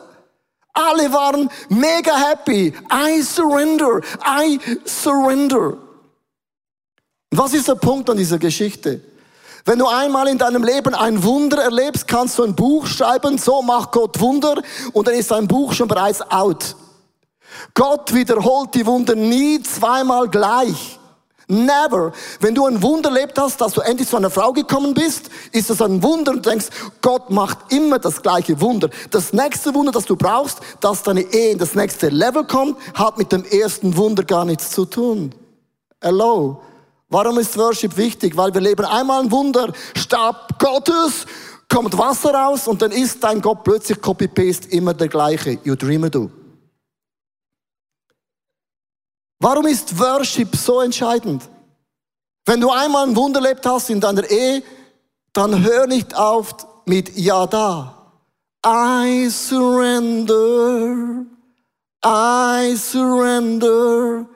Alle 0.72 1.10
waren 1.10 1.48
mega 1.70 2.14
happy. 2.14 2.72
I 2.92 3.22
surrender. 3.22 4.02
I 4.24 4.60
surrender. 4.84 5.78
Was 7.30 7.54
ist 7.54 7.68
der 7.68 7.76
Punkt 7.76 8.10
an 8.10 8.18
dieser 8.18 8.38
Geschichte? 8.38 9.00
Wenn 9.66 9.80
du 9.80 9.88
einmal 9.88 10.28
in 10.28 10.38
deinem 10.38 10.62
Leben 10.62 10.94
ein 10.94 11.24
Wunder 11.24 11.60
erlebst, 11.60 12.06
kannst 12.06 12.38
du 12.38 12.44
ein 12.44 12.54
Buch 12.54 12.86
schreiben, 12.86 13.36
so 13.36 13.62
macht 13.62 13.90
Gott 13.90 14.20
Wunder, 14.20 14.62
und 14.92 15.08
dann 15.08 15.14
ist 15.14 15.32
dein 15.32 15.48
Buch 15.48 15.72
schon 15.72 15.88
bereits 15.88 16.22
out. 16.30 16.76
Gott 17.74 18.14
wiederholt 18.14 18.72
die 18.74 18.86
Wunder 18.86 19.16
nie 19.16 19.60
zweimal 19.62 20.28
gleich. 20.28 21.00
Never. 21.48 22.12
Wenn 22.38 22.54
du 22.54 22.66
ein 22.66 22.80
Wunder 22.80 23.08
erlebt 23.08 23.38
hast, 23.38 23.60
dass 23.60 23.72
du 23.72 23.80
endlich 23.80 24.08
zu 24.08 24.16
einer 24.16 24.30
Frau 24.30 24.52
gekommen 24.52 24.94
bist, 24.94 25.30
ist 25.50 25.68
das 25.68 25.82
ein 25.82 26.00
Wunder 26.00 26.30
und 26.32 26.46
denkst, 26.46 26.66
Gott 27.02 27.30
macht 27.30 27.72
immer 27.72 27.98
das 27.98 28.22
gleiche 28.22 28.60
Wunder. 28.60 28.88
Das 29.10 29.32
nächste 29.32 29.74
Wunder, 29.74 29.90
das 29.90 30.04
du 30.04 30.14
brauchst, 30.14 30.60
dass 30.80 31.02
deine 31.02 31.22
Ehe 31.22 31.50
in 31.50 31.58
das 31.58 31.74
nächste 31.74 32.08
Level 32.08 32.44
kommt, 32.44 32.76
hat 32.94 33.18
mit 33.18 33.32
dem 33.32 33.44
ersten 33.44 33.96
Wunder 33.96 34.22
gar 34.22 34.44
nichts 34.44 34.70
zu 34.70 34.84
tun. 34.84 35.34
Hello. 36.00 36.60
Warum 37.08 37.38
ist 37.38 37.56
Worship 37.56 37.96
wichtig? 37.96 38.36
Weil 38.36 38.52
wir 38.52 38.60
leben 38.60 38.84
einmal 38.84 39.22
ein 39.22 39.30
Wunder, 39.30 39.72
Stab 39.96 40.58
Gottes, 40.58 41.26
kommt 41.68 41.96
Wasser 41.96 42.34
raus 42.34 42.66
und 42.66 42.82
dann 42.82 42.90
ist 42.90 43.22
dein 43.22 43.40
Gott 43.40 43.62
plötzlich 43.64 44.00
Copy-Paste 44.00 44.68
immer 44.70 44.94
der 44.94 45.08
gleiche. 45.08 45.58
You 45.64 45.76
dreamer 45.76 46.10
du. 46.10 46.30
Warum 49.38 49.66
ist 49.66 49.98
Worship 49.98 50.56
so 50.56 50.80
entscheidend? 50.80 51.48
Wenn 52.44 52.60
du 52.60 52.70
einmal 52.70 53.06
ein 53.06 53.16
Wunder 53.16 53.40
erlebt 53.40 53.66
hast 53.66 53.90
in 53.90 54.00
deiner 54.00 54.28
Ehe, 54.30 54.62
dann 55.32 55.62
hör 55.64 55.86
nicht 55.86 56.14
auf 56.14 56.54
mit 56.86 57.16
Ja 57.16 57.46
da. 57.46 57.92
I 58.64 59.28
surrender, 59.28 61.26
I 62.04 62.74
surrender. 62.76 64.26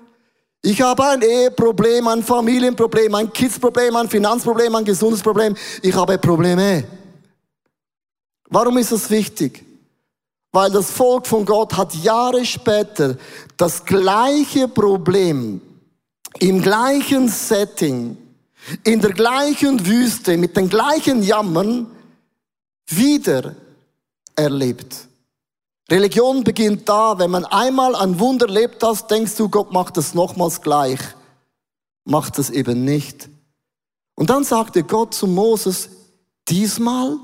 Ich 0.62 0.80
habe 0.82 1.04
ein 1.06 1.22
Eheproblem, 1.22 2.06
ein 2.08 2.22
Familienproblem, 2.22 3.14
ein 3.14 3.32
Kidsproblem, 3.32 3.96
ein 3.96 4.08
Finanzproblem, 4.08 4.74
ein 4.74 4.84
Gesundheitsproblem. 4.84 5.56
Ich 5.82 5.94
habe 5.94 6.18
Probleme. 6.18 6.84
Warum 8.50 8.76
ist 8.78 8.92
das 8.92 9.08
wichtig? 9.08 9.64
Weil 10.52 10.70
das 10.70 10.90
Volk 10.90 11.26
von 11.26 11.46
Gott 11.46 11.76
hat 11.76 11.94
Jahre 11.94 12.44
später 12.44 13.16
das 13.56 13.84
gleiche 13.84 14.68
Problem 14.68 15.60
im 16.40 16.60
gleichen 16.60 17.28
Setting, 17.28 18.16
in 18.84 19.00
der 19.00 19.12
gleichen 19.12 19.84
Wüste, 19.86 20.36
mit 20.36 20.56
den 20.56 20.68
gleichen 20.68 21.22
Jammern 21.22 21.86
wieder 22.86 23.54
erlebt. 24.36 25.08
Religion 25.90 26.44
beginnt 26.44 26.88
da, 26.88 27.18
wenn 27.18 27.32
man 27.32 27.44
einmal 27.44 27.96
ein 27.96 28.20
Wunder 28.20 28.46
lebt 28.46 28.82
hast, 28.82 29.10
denkst 29.10 29.34
du, 29.36 29.48
Gott 29.48 29.72
macht 29.72 29.96
es 29.96 30.14
nochmals 30.14 30.62
gleich. 30.62 31.00
Macht 32.04 32.38
es 32.38 32.48
eben 32.50 32.84
nicht. 32.84 33.28
Und 34.14 34.30
dann 34.30 34.44
sagte 34.44 34.84
Gott 34.84 35.14
zu 35.14 35.26
Moses, 35.26 35.88
diesmal 36.48 37.18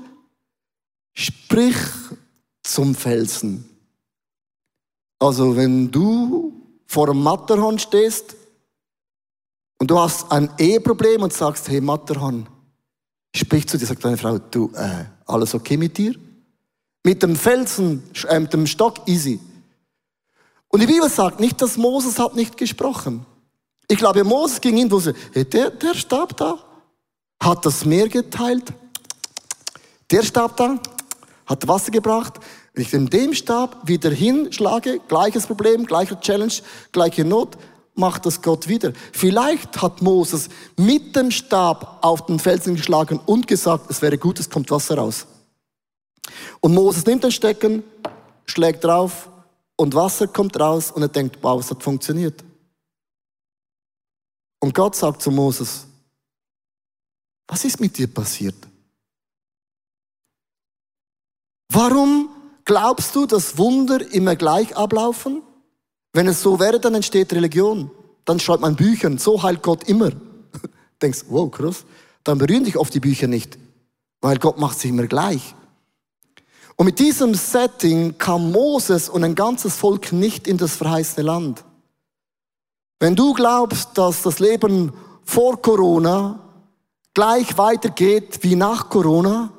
sprich 1.13 1.77
zum 2.63 2.93
Felsen. 2.93 3.65
Also 5.19 5.55
wenn 5.55 5.89
du 5.89 6.53
vor 6.85 7.09
einem 7.09 7.23
Matterhorn 7.23 7.79
stehst 7.79 8.35
und 9.79 9.89
du 9.89 9.97
hast 9.97 10.31
ein 10.31 10.49
Eheproblem 10.57 11.23
und 11.23 11.33
sagst, 11.33 11.69
hey 11.69 11.81
Matterhorn, 11.81 12.47
sprich 13.35 13.67
zu 13.67 13.77
dir, 13.77 13.85
sagt 13.85 14.03
deine 14.03 14.17
Frau, 14.17 14.37
du, 14.37 14.71
äh, 14.75 15.05
alles 15.25 15.55
okay 15.55 15.77
mit 15.77 15.97
dir? 15.97 16.15
Mit 17.07 17.23
dem 17.23 17.37
Felsen, 17.37 18.03
äh, 18.27 18.37
mit 18.37 18.51
dem 18.51 18.67
Stock 18.67 19.07
easy. 19.07 19.39
Und 20.67 20.81
die 20.81 20.87
Bibel 20.87 21.09
sagt 21.09 21.39
nicht, 21.39 21.61
dass 21.61 21.77
Moses 21.77 22.19
hat 22.19 22.35
nicht 22.35 22.57
gesprochen. 22.57 23.25
Ich 23.87 23.97
glaube, 23.97 24.25
Moses 24.25 24.59
ging 24.59 24.75
hin, 24.75 24.91
wo 24.91 24.99
sie, 24.99 25.13
hey, 25.31 25.45
der, 25.45 25.69
der 25.69 25.93
Stab 25.93 26.35
da 26.35 26.59
hat 27.41 27.65
das 27.65 27.85
Meer 27.85 28.09
geteilt. 28.09 28.73
Der 30.11 30.21
Stab 30.21 30.57
da 30.57 30.77
hat 31.45 31.65
Wasser 31.69 31.91
gebracht. 31.91 32.41
Wenn 32.73 32.83
ich 32.83 32.93
in 32.93 33.05
dem 33.05 33.33
Stab 33.33 33.87
wieder 33.87 34.11
hinschlage, 34.11 34.99
gleiches 35.07 35.47
Problem, 35.47 35.85
gleiche 35.85 36.19
Challenge, 36.19 36.55
gleiche 36.91 37.23
Not, 37.23 37.57
macht 37.95 38.25
das 38.25 38.41
Gott 38.41 38.67
wieder. 38.67 38.91
Vielleicht 39.13 39.81
hat 39.81 40.01
Moses 40.01 40.49
mit 40.75 41.15
dem 41.15 41.31
Stab 41.31 41.99
auf 42.01 42.25
den 42.25 42.37
Felsen 42.37 42.75
geschlagen 42.75 43.21
und 43.25 43.47
gesagt, 43.47 43.89
es 43.89 44.01
wäre 44.01 44.17
gut, 44.17 44.41
es 44.41 44.49
kommt 44.49 44.69
Wasser 44.71 44.97
raus. 44.97 45.25
Und 46.59 46.73
Moses 46.73 47.05
nimmt 47.05 47.23
den 47.23 47.31
Stecken, 47.31 47.83
schlägt 48.45 48.83
drauf 48.83 49.29
und 49.75 49.93
Wasser 49.95 50.27
kommt 50.27 50.59
raus 50.59 50.91
und 50.91 51.01
er 51.01 51.07
denkt, 51.07 51.37
wow, 51.41 51.59
es 51.59 51.69
hat 51.71 51.83
funktioniert. 51.83 52.43
Und 54.59 54.73
Gott 54.73 54.95
sagt 54.95 55.21
zu 55.21 55.31
Moses, 55.31 55.85
was 57.47 57.63
ist 57.63 57.79
mit 57.79 57.97
dir 57.97 58.07
passiert? 58.07 58.55
Warum 61.71 62.29
glaubst 62.65 63.15
du, 63.15 63.25
dass 63.25 63.57
Wunder 63.57 63.99
immer 64.11 64.35
gleich 64.35 64.75
ablaufen? 64.75 65.43
Wenn 66.13 66.27
es 66.27 66.41
so 66.41 66.59
wäre, 66.59 66.79
dann 66.79 66.95
entsteht 66.95 67.31
Religion. 67.33 67.91
Dann 68.25 68.39
schreibt 68.39 68.61
man 68.61 68.75
Bücher, 68.75 69.15
so 69.19 69.43
heilt 69.43 69.61
Gott 69.61 69.87
immer. 69.87 70.11
Denkst, 71.01 71.25
wow, 71.29 71.49
krass. 71.51 71.85
Dann 72.23 72.39
berühren 72.39 72.63
dich 72.65 72.77
oft 72.77 72.93
die 72.93 72.99
Bücher 72.99 73.27
nicht, 73.27 73.57
weil 74.21 74.37
Gott 74.37 74.57
macht 74.57 74.79
sich 74.79 74.89
immer 74.89 75.07
gleich. 75.07 75.55
Und 76.77 76.85
mit 76.85 76.99
diesem 76.99 77.33
Setting 77.33 78.17
kam 78.19 78.51
Moses 78.51 79.09
und 79.09 79.23
ein 79.23 79.33
ganzes 79.33 79.75
Volk 79.75 80.13
nicht 80.13 80.47
in 80.47 80.57
das 80.57 80.75
verheißene 80.75 81.25
Land. 81.25 81.63
Wenn 82.99 83.15
du 83.15 83.33
glaubst, 83.33 83.97
dass 83.97 84.21
das 84.21 84.39
Leben 84.39 84.93
vor 85.25 85.59
Corona 85.59 86.39
gleich 87.15 87.57
weitergeht 87.57 88.39
wie 88.43 88.55
nach 88.55 88.89
Corona, 88.89 89.51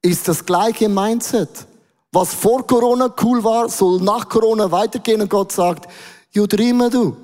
ist 0.00 0.28
das 0.28 0.46
gleiche 0.46 0.88
Mindset. 0.88 1.66
Was 2.12 2.34
vor 2.34 2.64
Corona 2.64 3.12
cool 3.22 3.42
war, 3.42 3.68
soll 3.68 4.00
nach 4.00 4.28
Corona 4.28 4.70
weitergehen 4.70 5.20
und 5.20 5.28
Gott 5.28 5.50
sagt, 5.50 5.88
you 6.30 6.46
dreamer 6.46 6.88
du. 6.88 7.16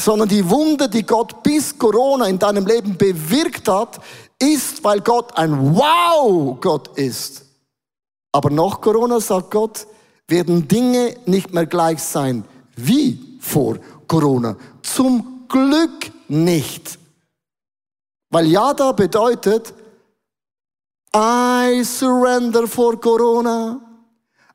Sondern 0.00 0.28
die 0.28 0.48
Wunder, 0.48 0.86
die 0.86 1.04
Gott 1.04 1.42
bis 1.42 1.76
Corona 1.76 2.26
in 2.26 2.38
deinem 2.38 2.66
Leben 2.66 2.96
bewirkt 2.96 3.68
hat, 3.68 4.00
ist, 4.38 4.82
weil 4.82 5.00
Gott 5.00 5.36
ein 5.36 5.74
Wow-Gott 5.74 6.96
ist. 6.96 7.51
Aber 8.32 8.50
nach 8.50 8.80
Corona, 8.80 9.20
sagt 9.20 9.50
Gott, 9.50 9.86
werden 10.26 10.66
Dinge 10.66 11.16
nicht 11.26 11.52
mehr 11.52 11.66
gleich 11.66 12.02
sein 12.02 12.44
wie 12.76 13.38
vor 13.40 13.78
Corona. 14.06 14.56
Zum 14.82 15.44
Glück 15.48 16.10
nicht. 16.28 16.98
Weil 18.30 18.46
Yada 18.46 18.92
bedeutet, 18.92 19.74
I 21.14 21.84
surrender 21.84 22.66
for 22.66 22.98
Corona. 22.98 23.78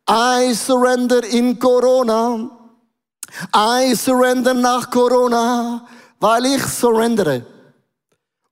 I 0.10 0.54
surrender 0.54 1.24
in 1.24 1.60
Corona. 1.60 2.50
I 3.54 3.94
surrender 3.94 4.54
nach 4.54 4.90
Corona, 4.90 5.86
weil 6.20 6.46
ich 6.46 6.64
surrendere. 6.64 7.46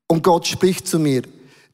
Und 0.07 0.21
Gott 0.21 0.45
spricht 0.45 0.87
zu 0.87 0.99
mir. 0.99 1.23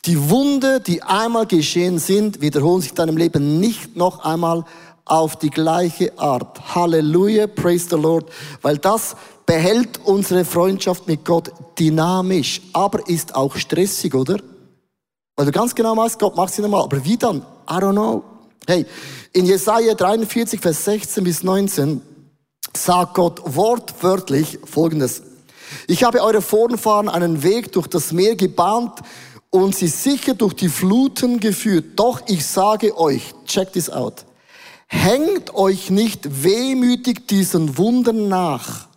Die 0.06 0.30
Wunde, 0.30 0.80
die 0.80 1.04
einmal 1.04 1.46
geschehen 1.46 2.00
sind, 2.00 2.42
wiederholen 2.42 2.82
sich 2.82 2.92
in 2.92 2.96
deinem 2.96 3.18
Leben 3.18 3.60
nicht 3.60 3.96
noch 3.96 4.26
einmal 4.26 4.66
auf 5.06 5.36
die 5.36 5.52
gleiche 5.52 6.18
Art. 6.18 6.74
Halleluja, 6.74 7.46
praise 7.46 7.88
the 7.90 7.98
Lord, 7.98 8.28
weil 8.64 8.80
das 8.80 9.16
behält 9.46 10.00
unsere 10.04 10.44
Freundschaft 10.44 11.08
mit 11.08 11.24
Gott 11.24 11.52
dynamisch, 11.78 12.62
aber 12.74 13.08
ist 13.08 13.36
auch 13.36 13.56
stressig, 13.56 14.16
oder? 14.16 14.38
Weil 15.36 15.46
du 15.46 15.52
ganz 15.52 15.76
genau 15.76 15.96
weißt, 15.96 16.18
Gott 16.18 16.36
macht 16.36 16.54
sie 16.54 16.64
nochmal, 16.64 16.84
aber 16.84 17.04
wie 17.06 17.18
dann? 17.18 17.46
I 17.70 17.74
don't 17.74 17.92
know. 17.92 18.24
Hey, 18.66 18.86
in 19.34 19.46
Jesaja 19.46 19.94
43, 19.94 20.60
Vers 20.60 20.84
16 20.86 21.24
bis 21.24 21.44
19 21.44 22.02
sagt 22.76 23.14
Gott 23.14 23.42
wortwörtlich 23.46 24.58
Folgendes. 24.64 25.22
Ich 25.88 26.04
habe 26.04 26.22
eure 26.22 26.42
Vorfahren 26.42 27.08
einen 27.08 27.44
Weg 27.44 27.72
durch 27.72 27.88
das 27.88 28.12
Meer 28.12 28.36
gebahnt 28.36 29.00
und 29.52 29.76
sie 29.76 29.88
sicher 29.88 30.34
durch 30.34 30.56
die 30.56 30.70
Fluten 30.70 31.40
geführt. 31.40 31.86
Doch 31.98 32.22
ich 32.28 32.46
sage 32.46 32.98
euch, 32.98 33.34
check 33.46 33.72
this 33.74 33.90
out, 33.90 34.26
hängt 34.88 35.54
euch 35.54 35.92
nicht 35.92 36.44
wehmütig 36.44 37.28
diesen 37.28 37.78
Wundern 37.78 38.28
nach. 38.28 38.88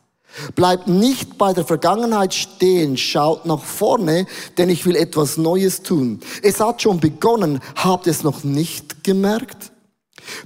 Bleibt 0.56 0.88
nicht 0.88 1.38
bei 1.38 1.52
der 1.52 1.64
Vergangenheit 1.64 2.34
stehen, 2.34 2.96
schaut 2.96 3.46
nach 3.46 3.62
vorne, 3.62 4.26
denn 4.58 4.68
ich 4.68 4.84
will 4.84 4.96
etwas 4.96 5.36
Neues 5.36 5.82
tun. 5.82 6.20
Es 6.42 6.58
hat 6.58 6.82
schon 6.82 6.98
begonnen, 6.98 7.60
habt 7.76 8.08
es 8.08 8.24
noch 8.24 8.42
nicht 8.42 9.04
gemerkt? 9.04 9.70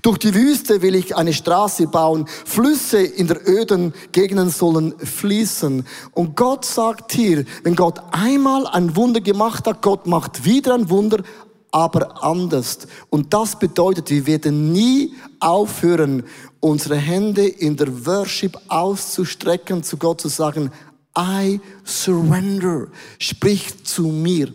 Durch 0.03 0.19
die 0.19 0.35
Wüste 0.35 0.83
will 0.83 0.95
ich 0.95 1.17
eine 1.17 1.33
Straße 1.33 1.87
bauen. 1.87 2.27
Flüsse 2.45 2.99
in 2.99 3.27
der 3.27 3.49
öden 3.49 3.95
Gegenden 4.13 4.51
sollen 4.51 4.95
fließen. 4.99 5.87
Und 6.13 6.37
Gott 6.37 6.65
sagt 6.65 7.13
hier, 7.13 7.45
wenn 7.63 7.75
Gott 7.75 8.01
einmal 8.11 8.67
ein 8.67 8.97
Wunder 8.97 9.21
gemacht 9.21 9.67
hat, 9.67 9.83
Gott 9.83 10.07
macht 10.07 10.45
wieder 10.45 10.75
ein 10.75 10.91
Wunder, 10.91 11.23
aber 11.71 12.25
anders. 12.25 12.79
Und 13.11 13.33
das 13.35 13.59
bedeutet, 13.59 14.11
wir 14.11 14.27
werden 14.27 14.73
nie 14.73 15.15
aufhören, 15.41 16.25
unsere 16.61 16.97
Hände 16.97 17.47
in 17.47 17.77
der 17.77 18.07
Worship 18.07 18.59
auszustrecken, 18.69 19.83
zu 19.83 19.97
Gott 19.97 20.21
zu 20.21 20.29
sagen, 20.29 20.71
I 21.17 21.61
surrender. 21.85 22.89
Sprich 23.19 23.85
zu 23.85 24.05
mir. 24.05 24.53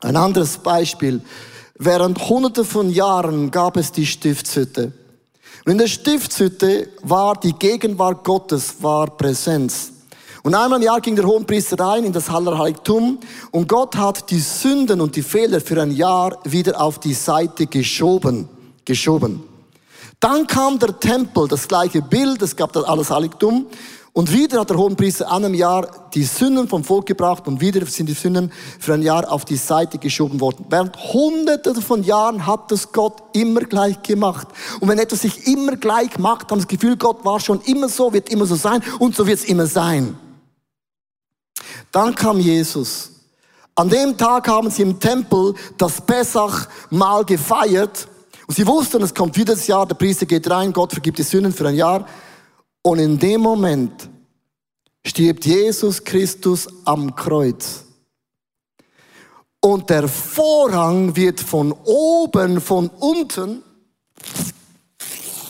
Ein 0.00 0.16
anderes 0.16 0.58
Beispiel. 0.58 1.20
Während 1.82 2.28
hunderte 2.28 2.66
von 2.66 2.90
Jahren 2.90 3.50
gab 3.50 3.78
es 3.78 3.90
die 3.90 4.04
Stiftshütte. 4.04 4.92
Und 5.64 5.72
in 5.72 5.78
der 5.78 5.86
Stiftshütte 5.86 6.90
war 7.00 7.40
die 7.40 7.54
Gegenwart 7.54 8.22
Gottes, 8.22 8.82
war 8.82 9.06
Präsenz. 9.06 9.90
Und 10.42 10.54
einmal 10.54 10.78
im 10.78 10.84
Jahr 10.84 11.00
ging 11.00 11.16
der 11.16 11.24
Hohenpriester 11.24 11.80
rein 11.80 12.04
in 12.04 12.12
das 12.12 12.28
Allerheiligtum 12.28 13.18
und 13.50 13.66
Gott 13.66 13.96
hat 13.96 14.30
die 14.30 14.40
Sünden 14.40 15.00
und 15.00 15.16
die 15.16 15.22
Fehler 15.22 15.58
für 15.62 15.80
ein 15.80 15.92
Jahr 15.92 16.38
wieder 16.44 16.78
auf 16.78 16.98
die 16.98 17.14
Seite 17.14 17.66
geschoben, 17.66 18.46
geschoben. 18.84 19.42
Dann 20.20 20.46
kam 20.46 20.78
der 20.78 21.00
Tempel, 21.00 21.48
das 21.48 21.66
gleiche 21.66 22.02
Bild, 22.02 22.42
es 22.42 22.56
gab 22.56 22.74
das 22.74 22.84
Allerheiligtum 22.84 23.64
und 24.12 24.32
wieder 24.32 24.60
hat 24.60 24.70
der 24.70 24.76
Hohenpriester 24.76 25.30
an 25.30 25.44
einem 25.44 25.54
Jahr 25.54 26.08
die 26.12 26.24
Sünden 26.24 26.66
vom 26.66 26.82
Volk 26.82 27.06
gebracht 27.06 27.46
und 27.46 27.60
wieder 27.60 27.86
sind 27.86 28.08
die 28.08 28.14
Sünden 28.14 28.50
für 28.78 28.94
ein 28.94 29.02
Jahr 29.02 29.30
auf 29.30 29.44
die 29.44 29.56
Seite 29.56 29.98
geschoben 29.98 30.40
worden. 30.40 30.66
Während 30.68 30.96
hunderte 30.96 31.80
von 31.80 32.02
Jahren 32.02 32.44
hat 32.44 32.72
das 32.72 32.90
Gott 32.90 33.22
immer 33.34 33.60
gleich 33.60 34.02
gemacht. 34.02 34.48
Und 34.80 34.88
wenn 34.88 34.98
etwas 34.98 35.20
sich 35.20 35.46
immer 35.46 35.76
gleich 35.76 36.18
macht, 36.18 36.50
haben 36.50 36.58
das 36.58 36.66
Gefühl, 36.66 36.96
Gott 36.96 37.24
war 37.24 37.38
schon 37.38 37.60
immer 37.62 37.88
so, 37.88 38.12
wird 38.12 38.30
immer 38.30 38.46
so 38.46 38.56
sein 38.56 38.82
und 38.98 39.14
so 39.14 39.26
wird 39.28 39.38
es 39.38 39.44
immer 39.44 39.66
sein. 39.66 40.18
Dann 41.92 42.14
kam 42.14 42.40
Jesus. 42.40 43.10
An 43.76 43.88
dem 43.88 44.18
Tag 44.18 44.48
haben 44.48 44.70
sie 44.70 44.82
im 44.82 44.98
Tempel 44.98 45.54
das 45.78 46.00
Pessach-Mahl 46.00 47.24
gefeiert. 47.24 48.08
Und 48.48 48.54
sie 48.54 48.66
wussten, 48.66 49.02
es 49.02 49.14
kommt 49.14 49.36
wieder 49.36 49.54
das 49.54 49.68
Jahr, 49.68 49.86
der 49.86 49.94
Priester 49.94 50.26
geht 50.26 50.50
rein, 50.50 50.72
Gott 50.72 50.92
vergibt 50.92 51.18
die 51.18 51.22
Sünden 51.22 51.52
für 51.52 51.68
ein 51.68 51.76
Jahr. 51.76 52.04
Und 52.82 52.98
in 52.98 53.18
dem 53.18 53.42
Moment 53.42 54.08
stirbt 55.04 55.44
Jesus 55.44 56.02
Christus 56.02 56.68
am 56.84 57.14
Kreuz. 57.14 57.84
Und 59.62 59.90
der 59.90 60.08
Vorhang 60.08 61.14
wird 61.14 61.40
von 61.40 61.72
oben, 61.84 62.60
von 62.60 62.88
unten 62.88 63.62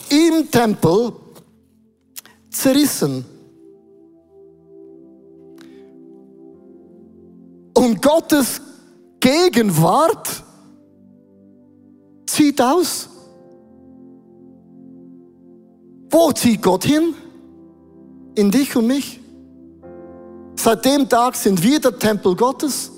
im 0.09 0.51
Tempel 0.51 1.13
zerrissen. 2.51 3.25
Und 7.75 8.03
Gottes 8.03 8.61
Gegenwart 9.21 10.43
zieht 12.27 12.61
aus. 12.61 13.09
Wo 16.11 16.33
zieht 16.33 16.61
Gott 16.61 16.85
hin? 16.85 17.15
In 18.41 18.51
dich 18.51 18.75
und 18.75 18.87
mich. 18.87 19.21
Seit 20.57 20.87
dem 20.87 21.07
Tag 21.07 21.37
sind 21.37 21.63
wir 21.63 21.79
der 21.79 21.99
Tempel 21.99 22.35
Gottes. 22.35 22.91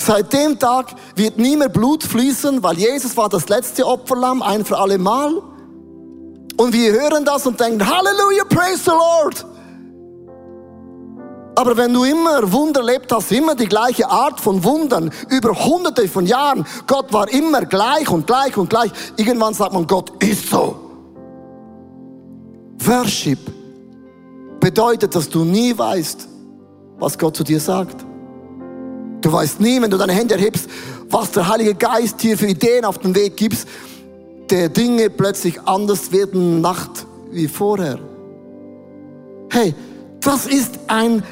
Seit 0.00 0.32
dem 0.32 0.58
Tag 0.58 0.94
wird 1.14 1.36
nie 1.36 1.54
mehr 1.54 1.68
Blut 1.68 2.02
fließen, 2.02 2.62
weil 2.62 2.78
Jesus 2.78 3.14
war 3.14 3.28
das 3.28 3.50
letzte 3.50 3.86
Opferlamm, 3.86 4.40
ein 4.40 4.64
für 4.64 4.78
alle 4.78 4.96
Mal. 4.96 5.34
Und 6.56 6.72
wir 6.72 6.92
hören 6.92 7.26
das 7.26 7.46
und 7.46 7.60
denken, 7.60 7.86
Halleluja, 7.86 8.44
praise 8.48 8.84
the 8.84 8.92
Lord. 8.92 9.46
Aber 11.56 11.76
wenn 11.76 11.92
du 11.92 12.04
immer 12.04 12.50
Wunder 12.50 12.80
erlebt 12.80 13.12
hast, 13.12 13.30
immer 13.32 13.54
die 13.54 13.66
gleiche 13.66 14.08
Art 14.08 14.40
von 14.40 14.64
Wundern, 14.64 15.12
über 15.28 15.50
hunderte 15.50 16.08
von 16.08 16.24
Jahren, 16.24 16.66
Gott 16.86 17.12
war 17.12 17.28
immer 17.30 17.66
gleich 17.66 18.08
und 18.08 18.26
gleich 18.26 18.56
und 18.56 18.70
gleich, 18.70 18.90
irgendwann 19.18 19.52
sagt 19.52 19.74
man, 19.74 19.86
Gott 19.86 20.10
ist 20.22 20.48
so. 20.48 20.83
Worship 22.86 23.38
bedeutet, 24.60 25.14
dass 25.14 25.28
du 25.28 25.44
nie 25.44 25.76
weißt, 25.76 26.28
was 26.98 27.18
Gott 27.18 27.36
zu 27.36 27.44
dir 27.44 27.60
sagt. 27.60 28.04
Du 29.20 29.32
weißt 29.32 29.60
nie, 29.60 29.80
wenn 29.80 29.90
du 29.90 29.96
deine 29.96 30.12
Hände 30.12 30.34
erhebst, 30.34 30.68
was 31.08 31.32
der 31.32 31.48
Heilige 31.48 31.74
Geist 31.74 32.22
dir 32.22 32.36
für 32.36 32.46
Ideen 32.46 32.84
auf 32.84 32.98
den 32.98 33.14
Weg 33.14 33.36
gibt, 33.36 33.66
der 34.50 34.68
Dinge 34.68 35.08
plötzlich 35.10 35.60
anders 35.62 36.12
werden 36.12 36.60
Nacht 36.60 37.06
wie 37.30 37.48
vorher. 37.48 37.98
Hey, 39.50 39.74
das 40.20 40.46
ist 40.46 40.78
ein 40.88 41.22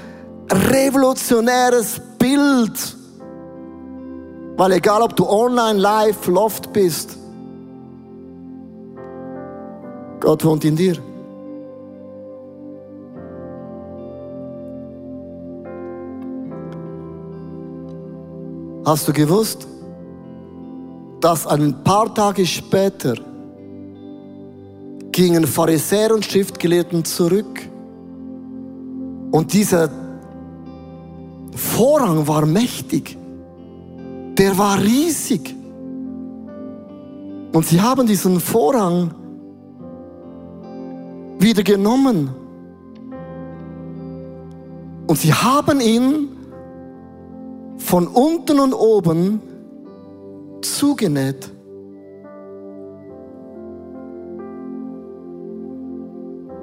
revolutionäres 0.50 2.00
Bild. 2.18 2.96
Weil 4.56 4.72
egal 4.72 5.02
ob 5.02 5.16
du 5.16 5.28
online, 5.28 5.78
live, 5.78 6.26
loft 6.26 6.72
bist, 6.72 7.16
Gott 10.20 10.44
wohnt 10.44 10.64
in 10.64 10.76
dir. 10.76 10.96
Hast 18.84 19.06
du 19.06 19.12
gewusst, 19.12 19.66
dass 21.20 21.46
ein 21.46 21.84
paar 21.84 22.12
Tage 22.12 22.44
später 22.44 23.14
gingen 25.12 25.46
Pharisäer 25.46 26.12
und 26.12 26.24
Schriftgelehrten 26.24 27.04
zurück 27.04 27.60
und 29.30 29.52
dieser 29.52 29.88
Vorhang 31.54 32.26
war 32.26 32.44
mächtig. 32.44 33.16
Der 34.36 34.56
war 34.58 34.78
riesig. 34.82 35.54
Und 37.52 37.66
sie 37.66 37.80
haben 37.80 38.06
diesen 38.06 38.40
Vorhang 38.40 39.14
wieder 41.38 41.62
genommen. 41.62 42.30
Und 45.06 45.18
sie 45.18 45.32
haben 45.32 45.80
ihn 45.80 46.31
von 47.92 48.06
unten 48.06 48.58
und 48.58 48.72
oben 48.72 49.42
zugenäht. 50.62 51.50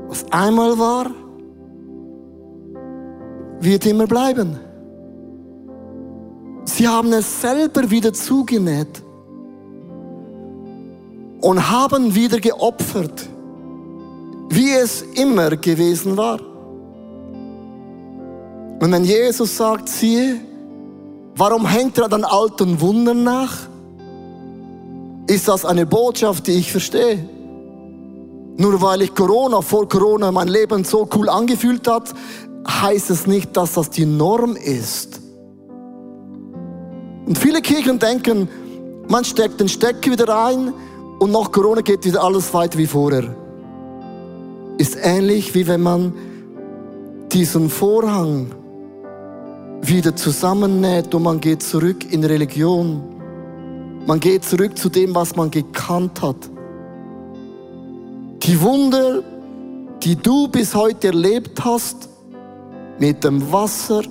Was 0.08 0.26
einmal 0.32 0.80
war, 0.80 1.12
wird 3.60 3.86
immer 3.86 4.08
bleiben. 4.08 4.60
Sie 6.66 6.88
haben 6.88 7.14
es 7.14 7.42
selber 7.42 7.92
wieder 7.92 8.12
zugenäht 8.12 9.04
und 11.42 11.70
haben 11.70 12.16
wieder 12.16 12.40
geopfert, 12.40 13.30
wie 14.50 14.72
es 14.72 15.04
immer 15.14 15.52
gewesen 15.52 16.18
war. 16.18 16.40
Und 18.82 18.92
wenn 18.92 19.04
Jesus 19.04 19.56
sagt, 19.56 19.90
siehe, 19.90 20.49
warum 21.40 21.66
hängt 21.66 21.98
er 21.98 22.12
an 22.12 22.26
alten 22.26 22.82
Wundern 22.82 23.24
nach? 23.24 23.56
Ist 25.28 25.48
das 25.48 25.64
eine 25.64 25.86
Botschaft, 25.86 26.48
die 26.48 26.54
ich 26.54 26.72
verstehe? 26.72 27.28
Nur 28.58 28.82
weil 28.82 29.04
ich 29.04 29.16
Corona, 29.16 29.62
vor 29.62 29.88
Corona 29.88 30.32
mein 30.32 30.50
Leben 30.50 30.84
so 30.84 31.08
cool 31.16 31.30
angefühlt 31.30 31.88
hat, 31.88 32.14
heißt 32.68 33.10
es 33.10 33.26
nicht, 33.26 33.56
dass 33.56 33.74
das 33.74 33.90
die 33.90 34.06
Norm 34.06 34.58
ist. 34.58 35.22
Und 37.26 37.38
viele 37.38 37.62
Kirchen 37.62 38.00
denken, 38.00 38.50
man 39.08 39.24
steckt 39.24 39.62
den 39.62 39.70
Stecker 39.70 40.12
wieder 40.12 40.28
rein 40.28 40.74
und 41.20 41.32
nach 41.32 41.52
Corona 41.52 41.82
geht 41.82 42.04
wieder 42.04 42.22
alles 42.22 42.54
weiter 42.54 42.78
wie 42.78 42.88
vorher. 42.88 43.34
Ist 44.78 44.98
ähnlich 45.02 45.56
wie 45.56 45.68
wenn 45.68 45.82
man 45.82 46.14
diesen 47.32 47.70
Vorhang 47.70 48.48
wieder 49.82 50.16
zusammennäht 50.16 51.14
und 51.14 51.24
man 51.24 51.40
geht 51.40 51.64
zurück 51.64 52.12
in 52.12 52.24
Religion. 52.24 53.02
Man 54.06 54.20
geht 54.20 54.44
zurück 54.44 54.78
zu 54.78 54.90
dem, 54.90 55.16
was 55.16 55.36
man 55.36 55.52
gekannt 55.52 56.22
hat. 56.22 56.50
Die 58.44 58.62
Wunder, 58.62 59.22
die 60.02 60.16
du 60.16 60.48
bis 60.48 60.74
heute 60.74 61.08
erlebt 61.08 61.64
hast, 61.64 62.10
mit 62.98 63.24
dem 63.24 63.52
Wasser, 63.52 64.02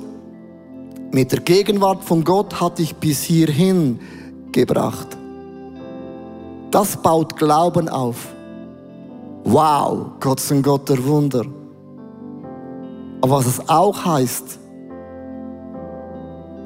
mit 1.11 1.33
der 1.33 1.41
Gegenwart 1.41 2.05
von 2.05 2.23
Gott, 2.25 2.61
hat 2.61 2.79
dich 2.79 2.95
bis 2.97 3.23
hierhin 3.23 3.99
gebracht. 4.53 5.17
Das 6.71 6.97
baut 6.97 7.37
Glauben 7.37 7.89
auf. 7.89 8.35
Wow, 9.45 10.11
Gott 10.21 10.41
ist 10.41 10.53
ein 10.53 10.63
Gott 10.63 10.89
der 10.89 11.03
Wunder. 11.07 11.45
Aber 13.21 13.39
was 13.39 13.47
es 13.47 13.69
auch 13.69 14.05
heißt, 14.05 14.59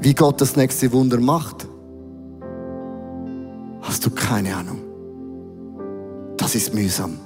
wie 0.03 0.15
Gott 0.15 0.41
das 0.41 0.57
nächste 0.57 0.93
Wunder 0.93 1.21
macht, 1.21 1.69
hast 3.83 4.05
du 4.05 4.11
keine 4.11 4.57
Ahnung. 4.57 4.79
Das 6.37 6.57
ist 6.57 6.75
mühsam. 6.75 7.19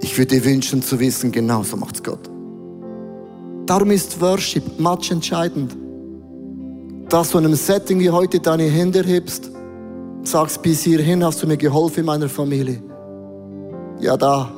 Ich 0.00 0.18
würde 0.18 0.36
dir 0.36 0.44
wünschen 0.44 0.82
zu 0.82 0.98
wissen, 0.98 1.30
genau 1.30 1.62
so 1.62 1.76
macht's 1.76 2.02
Gott. 2.02 2.28
Darum 3.66 3.92
ist 3.92 4.20
Worship 4.20 4.80
much 4.80 5.12
entscheidend. 5.12 5.76
Dass 7.08 7.30
du 7.30 7.38
in 7.38 7.44
einem 7.44 7.54
Setting 7.54 8.00
wie 8.00 8.10
heute 8.10 8.40
deine 8.40 8.64
Hände 8.64 9.02
hebst, 9.04 9.50
sagst, 10.24 10.62
bis 10.62 10.82
hierhin 10.82 11.24
hast 11.24 11.42
du 11.42 11.46
mir 11.46 11.56
geholfen 11.56 12.00
in 12.00 12.06
meiner 12.06 12.28
Familie. 12.28 12.82
Ja, 14.00 14.16
da. 14.16 14.50